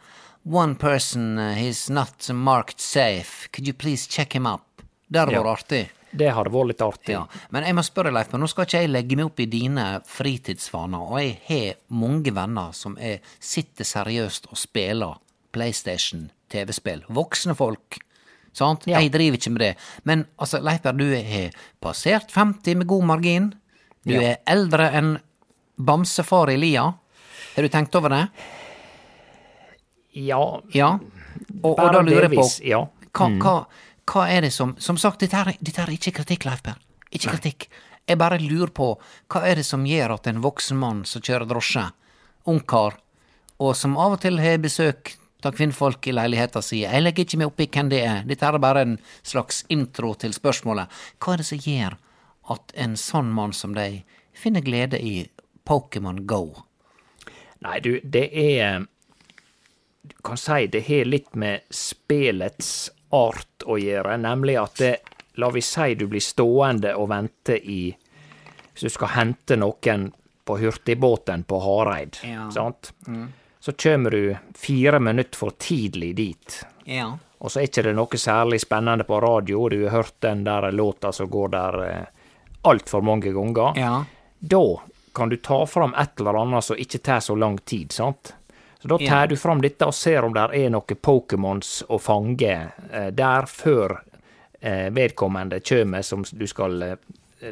one 0.44 0.76
person, 0.76 1.38
uh, 1.40 1.54
he's 1.56 1.90
not 1.90 2.30
marked 2.34 2.80
safe. 2.80 3.48
Could 3.52 3.68
you 3.68 3.74
please 3.74 4.06
check 4.08 4.34
him 4.36 4.46
up? 4.46 4.62
Det 5.10 5.20
hadde 5.20 5.32
Ja. 5.34 5.42
vært 5.44 5.58
artig. 5.66 5.90
Det 6.14 6.30
hadde 6.34 6.52
vært 6.52 6.68
litt 6.68 6.82
artig. 6.82 7.14
Ja, 7.14 7.26
men 7.52 7.64
jeg 7.64 7.74
må 7.76 7.82
spørre 7.84 8.12
Leif, 8.14 8.32
men 8.34 8.42
nå 8.42 8.48
skal 8.50 8.66
ikke 8.66 8.82
jeg 8.82 8.90
legge 8.92 9.16
meg 9.16 9.26
opp 9.26 9.40
i 9.40 9.46
dine 9.46 10.02
fritidsvaner, 10.06 11.00
og 11.12 11.20
jeg 11.22 11.38
har 11.48 11.76
mange 11.90 12.34
venner 12.36 12.72
som 12.74 12.98
er, 13.00 13.20
sitter 13.40 13.84
seriøst 13.88 14.50
og 14.52 14.58
spiller 14.58 15.18
PlayStation, 15.56 16.30
TV-spill. 16.50 17.04
Voksne 17.10 17.56
folk. 17.56 17.98
Sant? 18.54 18.84
Ja. 18.88 19.00
Jeg 19.00 19.12
driver 19.14 19.38
ikke 19.38 19.52
med 19.56 19.62
det. 19.64 19.74
Men 20.04 20.26
altså, 20.38 20.60
Leiper, 20.60 20.94
du 20.98 21.06
har 21.16 21.52
passert 21.82 22.32
50 22.36 22.76
med 22.82 22.88
god 22.88 23.04
margin. 23.06 23.54
Du 24.04 24.14
Ja. 24.14 24.22
er 24.34 24.38
eldre 24.48 24.90
enn 24.98 25.20
bamsefar 25.78 26.50
i 26.52 26.58
lia. 26.58 26.84
Har 27.56 27.64
du 27.64 27.70
tenkt 27.70 27.96
over 27.96 28.10
det? 28.10 28.28
Ja, 30.14 30.62
Ja. 30.74 31.00
Og, 31.64 31.80
og 31.80 31.94
da 31.94 32.02
lurer 32.04 32.28
jeg 32.28 32.36
på 32.36 32.44
ja. 32.68 32.82
hva, 33.16 33.28
hva, 33.40 33.54
hva 34.12 34.24
er 34.30 34.42
det 34.42 34.52
som 34.54 34.74
Som 34.84 34.98
sagt, 35.00 35.22
dette 35.24 35.38
er, 35.38 35.54
dette 35.62 35.82
er 35.82 35.92
ikke 35.94 36.12
kritikk, 36.20 36.46
Leiper. 36.46 36.76
Ikke 37.12 37.32
kritikk. 37.38 37.70
Jeg 38.08 38.18
bare 38.20 38.40
lurer 38.42 38.72
på 38.76 38.90
hva 39.32 39.42
er 39.48 39.56
det 39.62 39.66
som 39.66 39.86
gjør 39.88 40.16
at 40.18 40.28
en 40.28 40.42
voksen 40.44 40.78
mann 40.80 41.04
som 41.08 41.22
kjører 41.24 41.48
drosje, 41.48 41.86
ungkar, 42.50 42.98
og 43.62 43.76
som 43.78 43.96
av 43.98 44.18
og 44.18 44.22
til 44.24 44.40
har 44.42 44.58
besøk 44.64 45.14
av 45.46 45.56
kvinnfolk 45.58 46.08
i 46.08 46.14
leiligheta 46.16 46.62
si, 46.62 46.82
jeg 46.84 47.02
legger 47.04 47.26
ikke 47.26 47.38
meg 47.42 47.48
opp 47.52 47.62
i 47.64 47.68
hvem 47.72 47.90
det 47.92 48.02
er, 48.06 48.24
dette 48.28 48.46
er 48.48 48.58
bare 48.62 48.82
en 48.86 48.98
slags 49.24 49.64
intro 49.74 50.14
til 50.20 50.34
spørsmålet, 50.36 50.88
hva 51.20 51.34
er 51.34 51.42
det 51.44 51.48
som 51.50 51.62
gjør 51.66 51.98
at 52.56 52.74
en 52.86 52.98
sånn 52.98 53.32
mann 53.34 53.54
som 53.54 53.74
deg 53.78 54.02
finner 54.38 54.62
glede 54.66 55.00
i 55.02 55.28
Pokémon 55.68 56.24
Go? 56.26 56.44
Nei, 57.62 57.80
du, 57.80 58.00
det 58.04 58.28
er 58.34 58.88
Du 60.02 60.16
kan 60.26 60.38
si 60.38 60.66
det 60.68 60.82
har 60.88 61.06
litt 61.06 61.36
med 61.38 61.62
spillets 61.70 62.90
art 63.14 63.64
å 63.70 63.78
gjøre, 63.78 64.18
nemlig 64.18 64.58
at 64.58 64.80
det, 64.82 64.96
La 65.38 65.48
vi 65.54 65.62
si 65.64 65.94
du 65.96 66.08
blir 66.12 66.20
stående 66.26 66.96
og 66.98 67.08
vente 67.14 67.56
i 67.56 67.92
Hvis 68.74 68.88
du 68.88 68.90
skal 68.90 69.14
hente 69.16 69.56
noen 69.56 70.10
på 70.46 70.58
hurtigbåten 70.58 71.44
på 71.48 71.60
Hareid, 71.62 72.18
Ja. 72.26 72.50
sant? 72.52 72.92
Så 73.62 73.72
kommer 73.78 74.10
du 74.12 74.36
fire 74.58 75.00
minutter 75.00 75.38
for 75.38 75.54
tidlig 75.62 76.16
dit. 76.18 76.56
Ja. 76.90 77.12
Og 77.42 77.52
så 77.52 77.60
er 77.62 77.68
ikke 77.70 77.84
det 77.86 77.94
noe 77.98 78.18
særlig 78.18 78.58
spennende 78.64 79.06
på 79.06 79.20
radio, 79.22 79.68
du 79.70 79.84
har 79.86 79.94
hørt 80.00 80.16
den 80.26 80.44
der 80.48 80.72
låta 80.74 81.12
som 81.14 81.30
går 81.30 81.48
der 81.54 81.78
eh, 81.86 82.06
altfor 82.66 83.02
mange 83.06 83.32
ganger. 83.34 83.78
Ja. 83.78 84.04
Da 84.40 84.64
kan 85.14 85.30
du 85.30 85.38
ta 85.38 85.60
fram 85.70 85.94
et 85.94 86.20
eller 86.20 86.42
annet 86.42 86.64
som 86.66 86.78
ikke 86.80 87.02
tar 87.06 87.20
så 87.22 87.36
lang 87.38 87.58
tid, 87.66 87.92
sant? 87.94 88.34
Så 88.82 88.88
da 88.88 88.98
Ja. 89.00 89.10
tar 89.10 89.28
du 89.28 89.36
fram 89.38 89.62
dette 89.62 89.86
og 89.86 89.94
ser 89.94 90.24
om 90.26 90.34
det 90.34 90.48
er 90.58 90.70
noen 90.74 90.98
Pokémons 91.06 91.84
å 91.90 92.00
fange 92.02 92.56
eh, 92.92 93.10
der 93.14 93.46
før 93.46 94.00
eh, 94.62 94.90
vedkommende 94.90 95.60
kommer 95.62 96.02
som 96.02 96.24
du 96.32 96.48
skal 96.48 96.82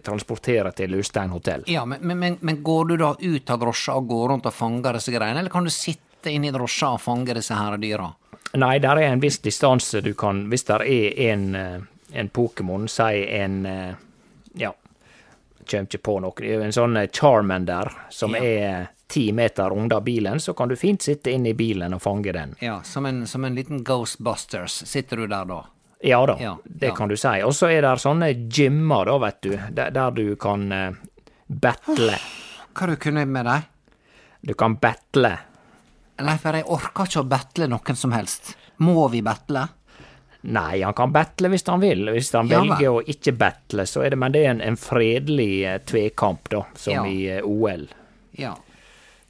transportere 0.05 0.71
til 0.77 0.95
Ulstein 0.95 1.29
hotell. 1.33 1.63
Ja, 1.67 1.85
men, 1.85 2.03
men, 2.19 2.37
men, 2.41 2.63
går 2.63 2.85
du 2.91 2.97
da 2.97 3.13
ut 3.19 3.49
av 3.49 3.59
drosja 3.59 3.95
og 3.97 4.07
går 4.07 4.27
rundt 4.33 4.45
og 4.49 4.53
fanger 4.53 4.99
disse 4.99 5.13
greiene, 5.13 5.39
eller 5.41 5.53
kan 5.53 5.65
du 5.67 5.73
sitte 5.73 6.31
inne 6.31 6.49
i 6.49 6.53
drosja 6.55 6.93
og 6.97 7.01
fange 7.01 7.33
disse 7.37 7.55
her 7.57 7.77
dyra? 7.81 8.09
Nei, 8.59 8.75
der 8.81 8.97
er 8.97 9.13
en 9.13 9.21
viss 9.21 9.37
distanse 9.45 10.01
du 10.01 10.13
kan 10.17 10.47
Hvis 10.49 10.63
der 10.65 10.81
er 10.81 11.19
en, 11.29 11.43
eh, 11.55 11.81
en 12.13 12.29
Pokémon, 12.29 12.87
si 12.89 13.25
en 13.37 13.65
eh, 13.65 13.93
Ja, 14.57 14.71
kommer 15.69 15.85
ikke 15.85 16.01
på 16.01 16.15
noe. 16.23 16.33
Det 16.37 16.55
er 16.55 16.63
en 16.65 16.73
sånn 16.73 16.97
eh, 16.97 17.09
Charmander 17.13 17.91
som 18.09 18.33
Ja. 18.35 18.41
er 18.43 18.87
ti 19.09 19.31
meter 19.31 19.73
unna 19.73 20.01
bilen, 20.01 20.39
så 20.39 20.53
kan 20.53 20.69
du 20.69 20.75
fint 20.75 21.01
sitte 21.01 21.31
inne 21.31 21.49
i 21.49 21.53
bilen 21.53 21.93
og 21.93 22.01
fange 22.01 22.33
den. 22.33 22.55
Ja, 22.61 22.81
som 22.83 23.05
en, 23.05 23.27
som 23.27 23.45
en 23.45 23.55
liten 23.55 23.83
Ghostbusters 23.83 24.83
sitter 24.85 25.17
du 25.17 25.27
der 25.27 25.45
da. 25.45 25.63
Ja 26.01 26.25
da, 26.25 26.37
Ja, 26.39 26.57
det 26.63 26.87
ja. 26.91 26.95
kan 26.95 27.09
du 27.09 27.17
si. 27.17 27.41
Og 27.43 27.53
så 27.55 27.67
er 27.73 27.83
det 27.83 27.95
sånne 27.99 28.31
gymmer, 28.47 29.05
da, 29.09 29.17
vet 29.19 29.41
du, 29.43 29.51
der, 29.75 29.91
der 29.91 30.11
du 30.15 30.35
kan 30.39 30.69
uh, 30.71 30.93
battle. 31.47 32.15
Hva 32.73 32.87
du 32.87 32.95
kunne 33.01 33.25
med 33.27 33.49
deg? 33.49 33.67
Du 34.47 34.53
kan 34.55 34.77
battle. 34.79 35.33
for 36.39 36.55
jeg 36.55 36.63
orker 36.67 37.09
ikke 37.09 37.19
å 37.19 37.27
battle 37.27 37.67
noen 37.67 37.99
som 37.99 38.15
helst. 38.15 38.55
Må 38.79 39.09
vi 39.11 39.21
battle? 39.21 39.65
Nei, 40.41 40.79
han 40.81 40.95
kan 40.95 41.11
battle 41.11 41.49
hvis 41.51 41.67
han 41.67 41.81
vil. 41.83 42.07
Hvis 42.15 42.31
han 42.31 42.47
Ja, 42.47 42.61
velger 42.61 42.93
å 42.95 43.01
ikke 43.03 43.33
battle, 43.35 43.83
så 43.85 44.05
er 44.05 44.13
det 44.15 44.17
Men 44.21 44.31
det 44.31 44.45
er 44.45 44.51
en, 44.53 44.61
en 44.61 44.79
fredelig 44.79 45.51
uh, 45.67 45.77
tvekamp, 45.83 46.47
da, 46.49 46.63
som 46.79 47.05
i 47.11 47.27
uh, 47.27 47.43
OL. 47.43 47.89
Ja. 48.39 48.55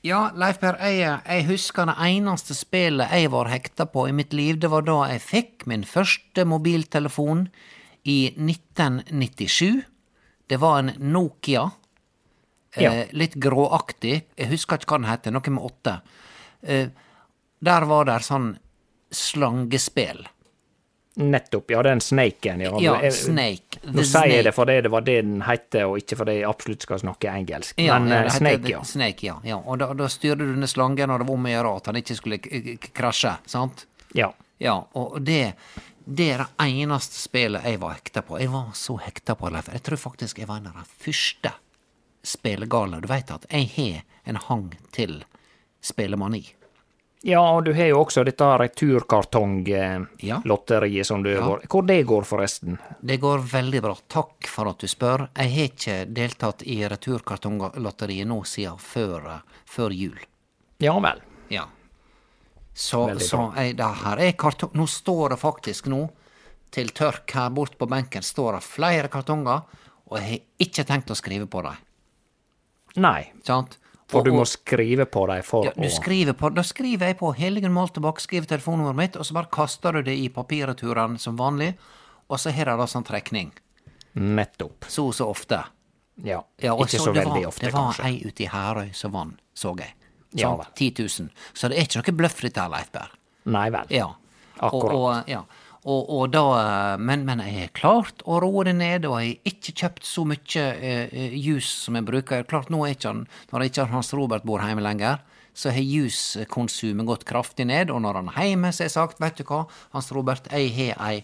Ja, 0.06 0.30
Leif 0.40 0.62
Per, 0.62 0.78
jeg, 0.80 1.18
jeg 1.26 1.46
husker 1.50 1.90
det 1.90 1.98
eneste 2.06 2.56
spillet 2.56 3.12
jeg 3.12 3.32
var 3.34 3.50
hekta 3.52 3.84
på 3.92 4.06
i 4.08 4.14
mitt 4.16 4.32
liv, 4.32 4.56
det 4.62 4.70
var 4.72 4.86
da 4.88 5.02
jeg 5.12 5.24
fikk 5.26 5.66
min 5.68 5.84
første 5.84 6.46
mobiltelefon 6.48 7.50
i 8.08 8.32
1997. 8.32 9.82
Det 10.48 10.58
var 10.62 10.80
en 10.80 10.94
Nokia. 11.12 11.66
Ja. 12.78 12.94
Eh, 12.94 13.12
litt 13.12 13.36
gråaktig. 13.42 14.16
Jeg 14.40 14.52
husker 14.54 14.80
ikke 14.80 14.94
hva 14.94 15.02
den 15.02 15.10
heter, 15.10 15.36
noe 15.36 15.52
med 15.52 15.68
åtte. 15.68 15.96
Eh, 16.64 16.90
der 17.60 17.88
var 17.90 18.08
det 18.08 18.22
sånn 18.24 18.54
slangespill. 19.12 20.24
Nettopp, 21.16 21.72
ja, 21.72 21.82
den 21.84 22.00
snaken. 22.02 22.60
Ja, 22.62 22.80
Ja, 22.82 22.94
snake. 23.12 23.12
Snake. 23.12 23.80
Nå 23.92 24.04
sier 24.08 24.28
jeg 24.32 24.44
det 24.46 24.54
fordi 24.56 24.76
det 24.82 24.92
var 24.94 25.02
det 25.02 25.16
den 25.26 25.42
heter, 25.42 25.86
og 25.90 25.98
ikke 26.00 26.16
fordi 26.22 26.36
jeg 26.40 26.48
absolutt 26.50 26.82
skal 26.86 27.00
snakke 27.02 27.32
engelsk. 27.34 27.74
Ja, 27.82 27.98
Men 28.00 28.10
ja, 28.14 28.18
eh, 28.20 28.24
det 28.24 28.32
Snake, 28.38 28.58
det- 28.64 28.70
ja. 28.72 28.84
Snake, 28.84 29.26
ja. 29.26 29.40
ja. 29.44 29.58
Og 29.66 29.80
da, 29.80 29.94
da 29.94 30.08
styrte 30.08 30.38
du 30.46 30.54
denne 30.54 30.68
slangen, 30.68 31.10
og 31.10 31.20
det 31.20 31.28
var 31.28 31.34
om 31.34 31.46
å 31.46 31.50
gjøre 31.50 31.76
at 31.78 31.86
han 31.92 31.96
ikke 31.96 32.16
skulle 32.16 32.38
krasje, 32.94 33.38
sant? 33.46 33.86
ja. 34.14 34.32
Ja, 34.60 34.74
og 35.00 35.22
det, 35.24 35.54
det 36.04 36.26
er 36.34 36.38
det 36.44 36.48
eneste 36.68 37.16
spillet 37.16 37.64
jeg 37.64 37.80
var 37.80 37.94
hekta 37.96 38.22
på. 38.28 38.36
Jeg 38.42 38.50
var 38.52 38.74
så 38.76 38.98
hekta 39.00 39.36
på 39.40 39.48
Leif. 39.50 39.70
Jeg 39.72 39.84
tror 39.84 39.96
faktisk 40.02 40.38
jeg 40.42 40.48
var 40.50 40.58
en 40.60 40.68
av 40.68 40.74
de 40.74 40.84
første 41.00 41.54
spillegale. 42.28 43.00
Du 43.00 43.08
veit 43.08 43.32
at 43.32 43.46
jeg 43.50 43.70
har 43.78 44.02
en 44.28 44.36
hang 44.50 44.74
til 44.92 45.22
spelemani. 45.80 46.42
Ja, 47.28 47.42
og 47.52 47.66
du 47.66 47.74
har 47.76 47.90
jo 47.92 47.98
også 48.06 48.24
dette 48.24 48.46
Ja. 50.24 50.38
som 51.06 51.24
du 51.24 51.30
Ja. 51.34 51.42
går 51.42 51.66
Hvor 51.68 51.86
det 51.86 52.04
går, 52.08 52.24
forresten? 52.24 52.78
Det 53.02 53.18
går 53.20 53.40
veldig 53.40 53.82
bra. 53.82 53.96
Takk 54.08 54.48
for 54.48 54.70
at 54.70 54.78
du 54.80 54.88
spør. 54.88 55.28
Jeg 55.36 55.52
har 55.52 55.68
ikke 55.68 56.14
deltatt 56.14 56.64
i 56.64 56.78
Returkartonglotteriet 56.88 58.28
nå 58.28 58.44
siden 58.46 58.78
før, 58.80 59.42
før 59.66 59.90
jul. 59.92 60.18
Ja 60.80 60.98
vel. 61.00 61.20
Ja. 61.50 61.66
Så, 62.74 63.20
så 63.20 63.54
jeg, 63.58 63.76
det 63.76 63.84
her 64.06 64.18
er 64.24 64.32
kartong... 64.40 64.72
Nå 64.74 64.88
står 64.88 65.30
det 65.36 65.40
faktisk 65.42 65.88
nå, 65.92 66.10
til 66.72 66.88
tørk 66.96 67.30
her 67.36 67.50
bort 67.50 67.78
på 67.78 67.86
benken, 67.90 68.24
står 68.24 68.54
det 68.54 68.64
flere 68.64 69.10
kartonger, 69.12 69.64
og 70.08 70.18
jeg 70.20 70.30
har 70.30 70.40
ikke 70.60 70.86
tenkt 70.88 71.12
å 71.12 71.18
skrive 71.20 71.48
på 71.52 71.64
dem. 71.66 71.76
Nei, 73.04 73.32
Sant? 73.44 73.78
For 74.10 74.26
du 74.26 74.32
må 74.34 74.46
skrive 74.50 75.06
på 75.06 75.26
dem 75.30 75.44
for 75.46 75.68
ja, 75.68 75.74
du 75.76 75.86
å 75.86 75.92
skriver 75.94 76.34
på, 76.38 76.50
Da 76.56 76.64
skriver 76.66 77.12
jeg 77.12 77.20
på 77.20 77.30
Heligen 77.38 77.74
Moltebakk, 77.76 78.22
skriver 78.24 78.50
telefonnummeret 78.50 78.98
mitt, 78.98 79.18
og 79.20 79.28
så 79.28 79.38
bare 79.38 79.52
kaster 79.54 80.00
du 80.00 80.02
det 80.10 80.16
i 80.18 80.30
papirreturene 80.34 81.22
som 81.22 81.38
vanlig, 81.38 81.76
og 82.30 82.42
så 82.42 82.54
har 82.54 82.72
det 82.72 82.78
da 82.82 82.88
sånn 82.90 83.06
trekning. 83.06 83.52
Nettopp. 84.20 84.90
Så 84.90 85.06
og 85.10 85.16
så 85.18 85.30
ofte. 85.30 85.62
Ja. 86.26 86.42
Ja, 86.60 86.74
ikke 86.76 86.98
så 86.98 87.06
så 87.10 87.14
veldig 87.16 87.44
var, 87.44 87.48
ofte, 87.48 87.66
Det 87.66 87.74
var 87.74 87.94
kanskje. 87.94 88.10
ei 88.10 88.22
ute 88.26 88.44
i 88.44 88.50
Herøy 88.52 88.90
som 88.94 89.14
vann, 89.16 89.38
så 89.54 89.76
jeg. 89.78 89.94
Ja 90.38 90.52
Sant? 90.52 90.66
vel. 90.66 90.74
10 90.92 91.22
000. 91.22 91.30
Så 91.54 91.70
det 91.70 91.78
er 91.80 91.88
ikke 91.88 92.02
noe 92.02 92.18
bløff 92.20 92.42
dette 92.42 92.62
her, 92.62 92.70
Leif 92.70 92.92
Berr. 92.94 93.14
Nei 93.50 93.70
vel. 93.74 93.94
Ja. 93.94 94.10
Akkurat. 94.60 94.94
Og, 94.94 95.06
og, 95.06 95.30
ja. 95.32 95.44
Og, 95.88 96.10
og 96.12 96.32
da, 96.34 96.42
eh, 96.60 96.98
men, 97.00 97.24
men 97.28 97.40
jeg 97.46 97.56
har 97.56 97.70
klart 97.78 98.24
å 98.28 98.40
roe 98.44 98.66
det 98.68 98.74
ned, 98.76 99.06
og 99.08 99.20
jeg 99.22 99.38
har 99.38 99.54
ikke 99.54 99.76
kjøpt 99.84 100.04
så 100.10 100.26
mye 100.28 100.64
eh, 100.76 101.06
eh, 101.08 101.36
juice 101.40 101.72
som 101.86 101.96
jeg 101.96 102.08
bruker. 102.10 102.44
Klart 102.50 102.70
nå 102.74 102.82
er 102.86 102.98
ikke 102.98 103.14
han, 103.14 103.22
Når 103.54 103.68
ikke 103.70 103.86
Hans 103.94 104.12
Robert 104.18 104.44
bor 104.44 104.60
hjemme 104.60 104.84
lenger, 104.84 105.22
så 105.56 105.72
har 105.76 105.84
juicekonsumet 105.84 107.08
gått 107.08 107.24
kraftig 107.28 107.66
ned. 107.68 107.90
Og 107.92 108.02
når 108.04 108.20
han 108.22 108.30
er 108.36 108.52
hjemme, 108.52 108.74
så 108.76 108.84
har 108.84 108.90
jeg 108.92 108.98
sagt, 108.98 109.24
vet 109.24 109.40
du 109.40 109.46
hva, 109.48 109.64
Hans 109.96 110.12
Robert, 110.16 110.52
jeg 110.52 110.72
har 110.76 111.00
ei 111.10 111.24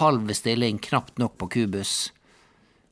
halv 0.00 0.30
stilling 0.38 0.78
knapt 0.78 1.18
nok 1.18 1.34
på 1.42 1.48
Kubus. 1.56 2.12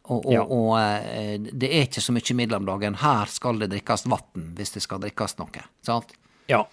Og, 0.08 0.24
og, 0.24 0.32
Ja. 0.34 0.42
og 0.42 0.70
eh, 0.80 1.38
det 1.38 1.68
er 1.68 1.86
ikke 1.86 2.02
så 2.02 2.14
mye 2.16 2.34
midler 2.34 2.58
om 2.58 2.66
dagen. 2.66 2.98
Her 3.02 3.30
skal 3.30 3.58
det 3.62 3.70
drikkes 3.74 4.06
vann 4.10 4.52
hvis 4.58 4.74
det 4.74 4.82
skal 4.82 5.02
drikkes 5.04 5.38
noe. 5.38 5.62
sant? 5.86 6.14
Ja. 6.48 6.64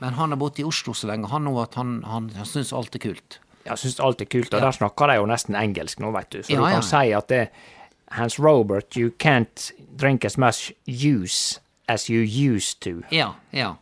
Men 0.00 0.14
han 0.16 0.32
har 0.32 0.38
bodd 0.40 0.58
i 0.58 0.64
Oslo 0.66 0.94
så 0.96 1.06
lenge, 1.10 1.28
han 1.30 1.44
nå 1.46 1.52
at 1.62 1.74
han, 1.78 1.98
han, 2.08 2.30
han 2.34 2.46
syns 2.48 2.72
alt 2.72 2.94
er 2.96 3.02
kult. 3.02 3.38
Jeg 3.64 3.78
syns 3.80 4.00
alt 4.00 4.20
er 4.20 4.28
kult, 4.28 4.52
og 4.54 4.60
der 4.60 4.74
snakker 4.76 5.08
de 5.08 5.16
jo 5.16 5.26
nesten 5.26 5.56
engelsk 5.56 6.00
nå, 6.04 6.10
vet 6.12 6.30
du. 6.30 6.42
Så 6.42 6.52
Ja, 6.52 6.58
du 6.58 6.64
kan 6.64 6.80
ja. 6.80 6.80
si 6.88 7.12
at 7.16 7.28
det 7.28 7.48
Hans 8.14 8.38
Robert, 8.38 8.96
you 8.96 9.10
can't 9.18 9.70
drink 9.96 10.24
as 10.24 10.36
much 10.38 10.72
juice 10.86 11.60
as 11.88 12.08
you 12.10 12.20
used 12.22 12.80
to. 12.80 13.00
Ja, 13.10 13.32
ja. 13.50 13.74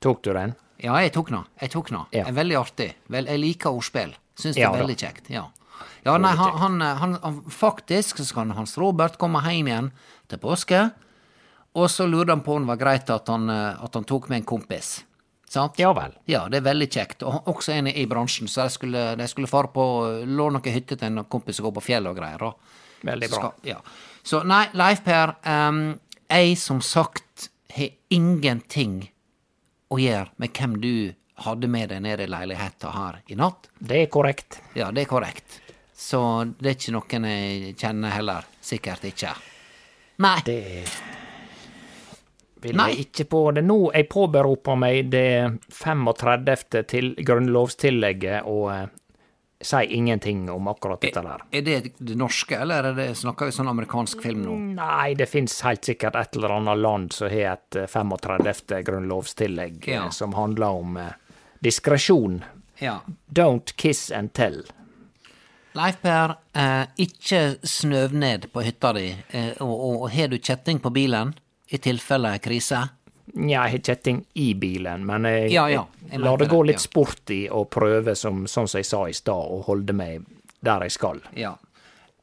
Tok 0.00 0.22
du 0.22 0.32
den? 0.34 0.54
Ja, 0.82 0.96
jeg 1.02 1.12
tok 1.14 1.30
den. 1.30 1.44
Jeg 1.60 1.70
tok 1.70 1.88
den. 1.90 2.02
Ja. 2.12 2.24
Veldig 2.30 2.56
artig. 2.58 2.92
Vel, 3.08 3.26
jeg 3.26 3.38
liker 3.42 3.70
ordspill. 3.74 4.12
Syns 4.38 4.54
det 4.54 4.62
Ja 4.62 4.68
er 4.70 4.76
da. 4.76 4.82
veldig 4.84 4.96
kjekt. 4.98 5.30
Ja. 5.30 5.46
Ja, 6.04 6.16
nei, 6.18 6.30
han, 6.38 6.52
han, 6.58 6.80
han, 6.80 7.16
han 7.22 7.38
Faktisk 7.50 8.18
så 8.18 8.24
skal 8.24 8.50
Hans 8.54 8.76
Robert 8.78 9.18
komme 9.18 9.40
hjem 9.46 9.66
igjen 9.70 9.88
til 10.30 10.38
påske, 10.38 10.90
og 11.74 11.90
så 11.90 12.06
lurte 12.06 12.30
han 12.34 12.42
på 12.46 12.54
om 12.56 12.62
det 12.66 12.70
var 12.72 12.80
greit 12.80 13.10
at 13.10 13.28
han, 13.28 13.48
eh, 13.50 13.84
at 13.84 13.94
han 13.94 14.06
tok 14.06 14.28
med 14.30 14.40
en 14.42 14.46
kompis. 14.48 15.04
Sant? 15.48 15.78
Ja 15.80 15.92
vel. 15.96 16.12
Ja, 16.28 16.42
det 16.52 16.58
er 16.60 16.66
veldig 16.66 16.88
kjekt. 16.92 17.22
Og 17.24 17.46
også 17.48 17.72
en 17.78 17.86
i 17.88 18.04
bransjen, 18.06 18.48
så 18.52 18.66
de 18.68 18.74
skulle, 18.74 19.04
de 19.16 19.28
skulle 19.30 19.48
fare 19.48 19.70
på 19.72 19.84
låne 20.28 20.58
noen 20.58 20.74
hytte 20.74 20.96
til 21.00 21.08
en 21.08 21.24
kompis 21.24 21.60
og 21.62 21.70
gå 21.70 21.74
på 21.78 21.86
fjellet 21.88 22.10
og 22.12 22.18
greier. 22.20 22.42
Og 22.42 23.06
Veldig 23.08 23.30
bra. 23.30 23.38
skal- 23.38 23.70
ja. 23.70 23.78
Så 24.22 24.42
nei, 24.44 24.66
Leif 24.76 25.00
Per, 25.04 25.32
um, 25.46 25.98
jeg 26.28 26.58
som 26.58 26.80
sagt 26.84 27.48
har 27.72 27.88
ingenting 28.10 29.08
å 29.90 29.96
gjøre 29.96 30.28
med 30.36 30.52
hvem 30.52 30.80
du 30.82 31.14
hadde 31.46 31.68
med 31.70 31.88
deg 31.88 32.02
nede 32.02 32.24
i 32.26 32.26
leiligheta 32.26 32.90
her 32.92 33.22
i 33.30 33.34
natt. 33.38 33.68
Det 33.80 34.02
er 34.02 34.06
korrekt. 34.12 34.60
Ja, 34.74 34.90
det 34.90 35.06
er 35.06 35.08
korrekt. 35.08 35.60
Så 35.96 36.20
det 36.60 36.66
er 36.68 36.74
ikke 36.76 36.92
noen 36.98 37.24
jeg 37.30 37.76
kjenner 37.78 38.10
heller. 38.10 38.44
Sikkert 38.60 39.06
ikke. 39.08 39.32
Nei. 40.18 40.40
Det 40.44 40.58
vil 42.62 42.76
Nei. 42.76 42.92
ikke 43.04 43.24
på 43.30 43.42
det 43.54 43.62
nå. 43.66 43.76
Jeg 43.94 44.08
påberoper 44.10 44.76
meg 44.80 45.10
det 45.12 45.26
35. 45.72 46.84
til 46.90 47.12
grunnlovstillegget 47.18 48.46
og 48.48 48.70
eh, 48.72 48.86
sier 49.60 49.90
ingenting 49.90 50.44
om 50.50 50.68
akkurat 50.70 51.00
dette 51.02 51.22
der. 51.24 51.42
Er 51.50 51.62
det 51.66 51.78
det 51.98 52.16
norske, 52.18 52.58
eller 52.62 52.90
er 52.92 52.94
det, 52.98 53.08
snakker 53.18 53.48
vi 53.50 53.56
sånn 53.56 53.70
amerikansk 53.72 54.22
film 54.22 54.44
nå? 54.46 54.56
Nei, 54.78 55.14
det 55.18 55.26
fins 55.30 55.56
helt 55.66 55.84
sikkert 55.88 56.14
et 56.20 56.36
eller 56.38 56.56
annet 56.60 56.78
land 56.82 57.12
som 57.16 57.30
har 57.32 57.56
et 57.56 57.78
eh, 57.82 57.88
35. 57.90 58.82
grunnlovstillegg 58.86 59.88
eh, 59.88 59.94
Ja. 59.96 60.08
som 60.14 60.34
handler 60.38 60.78
om 60.82 60.96
eh, 61.02 61.12
diskresjon. 61.64 62.42
Ja. 62.78 63.00
Don't 63.26 63.74
kiss 63.76 64.10
and 64.14 64.32
tell. 64.38 64.60
Leif 65.78 65.98
Per, 66.02 66.32
eh, 66.58 66.86
ikke 66.98 67.40
snøv 67.66 68.14
ned 68.14 68.46
på 68.54 68.62
hytta 68.66 68.92
di, 68.96 69.08
eh, 69.34 69.50
og 69.62 70.08
har 70.10 70.30
du 70.32 70.38
kjetting 70.38 70.78
på 70.82 70.90
bilen 70.94 71.34
i 71.68 71.78
tilfelle 71.78 72.38
krise? 72.38 72.82
Nja, 73.34 73.66
jeg 73.68 73.74
har 73.76 73.84
kjetting 73.84 74.22
i 74.40 74.54
bilen, 74.54 75.02
men 75.06 75.24
jeg, 75.28 75.50
Ja, 75.52 75.66
ja, 75.68 75.84
jeg 76.10 76.20
lar 76.20 76.38
det 76.40 76.48
gå 76.48 76.62
litt 76.64 76.80
sport 76.80 77.30
i 77.30 77.42
å 77.52 77.64
prøve, 77.68 78.14
som, 78.16 78.46
sånn 78.48 78.68
som 78.68 78.78
jeg 78.80 78.86
sa 78.88 79.02
i 79.08 79.12
stad, 79.12 79.34
å 79.52 79.62
holde 79.66 79.92
meg 79.92 80.24
der 80.64 80.86
jeg 80.88 80.94
skal. 80.96 81.20
Ja. 81.36 81.54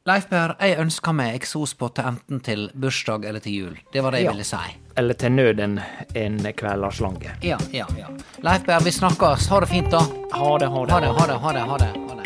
Leif 0.06 0.28
Per, 0.30 0.52
jeg 0.62 0.76
ønsker 0.78 1.14
meg 1.18 1.34
eksospott 1.34 1.96
til 1.98 2.04
enten 2.12 2.40
til 2.46 2.68
bursdag 2.74 3.24
eller 3.26 3.42
til 3.42 3.52
jul. 3.56 3.78
Det 3.92 4.02
var 4.04 4.10
det 4.14 4.20
jeg 4.20 4.26
Ja. 4.28 4.32
ville 4.36 4.44
si. 4.44 4.76
Eller 4.96 5.14
til 5.14 5.30
nød 5.34 5.60
en, 5.60 5.80
en 6.14 6.38
kvelersslange. 6.38 7.34
Ja, 7.42 7.58
ja, 7.72 7.86
ja. 7.98 8.06
Leif 8.42 8.66
Per, 8.66 8.80
vi 8.86 8.90
snakkes. 8.94 9.48
Ha 9.50 9.60
det 9.60 9.68
fint, 9.68 9.90
da. 9.90 10.04
Ha 10.32 10.58
det. 10.58 10.66
Ha 10.70 10.86
det, 10.86 10.92
ha 10.92 11.00
det, 11.00 11.08
ha 11.08 11.26
det. 11.26 11.38
Ha 11.42 11.52
det, 11.52 11.60
ha 11.66 12.14
det. 12.22 12.25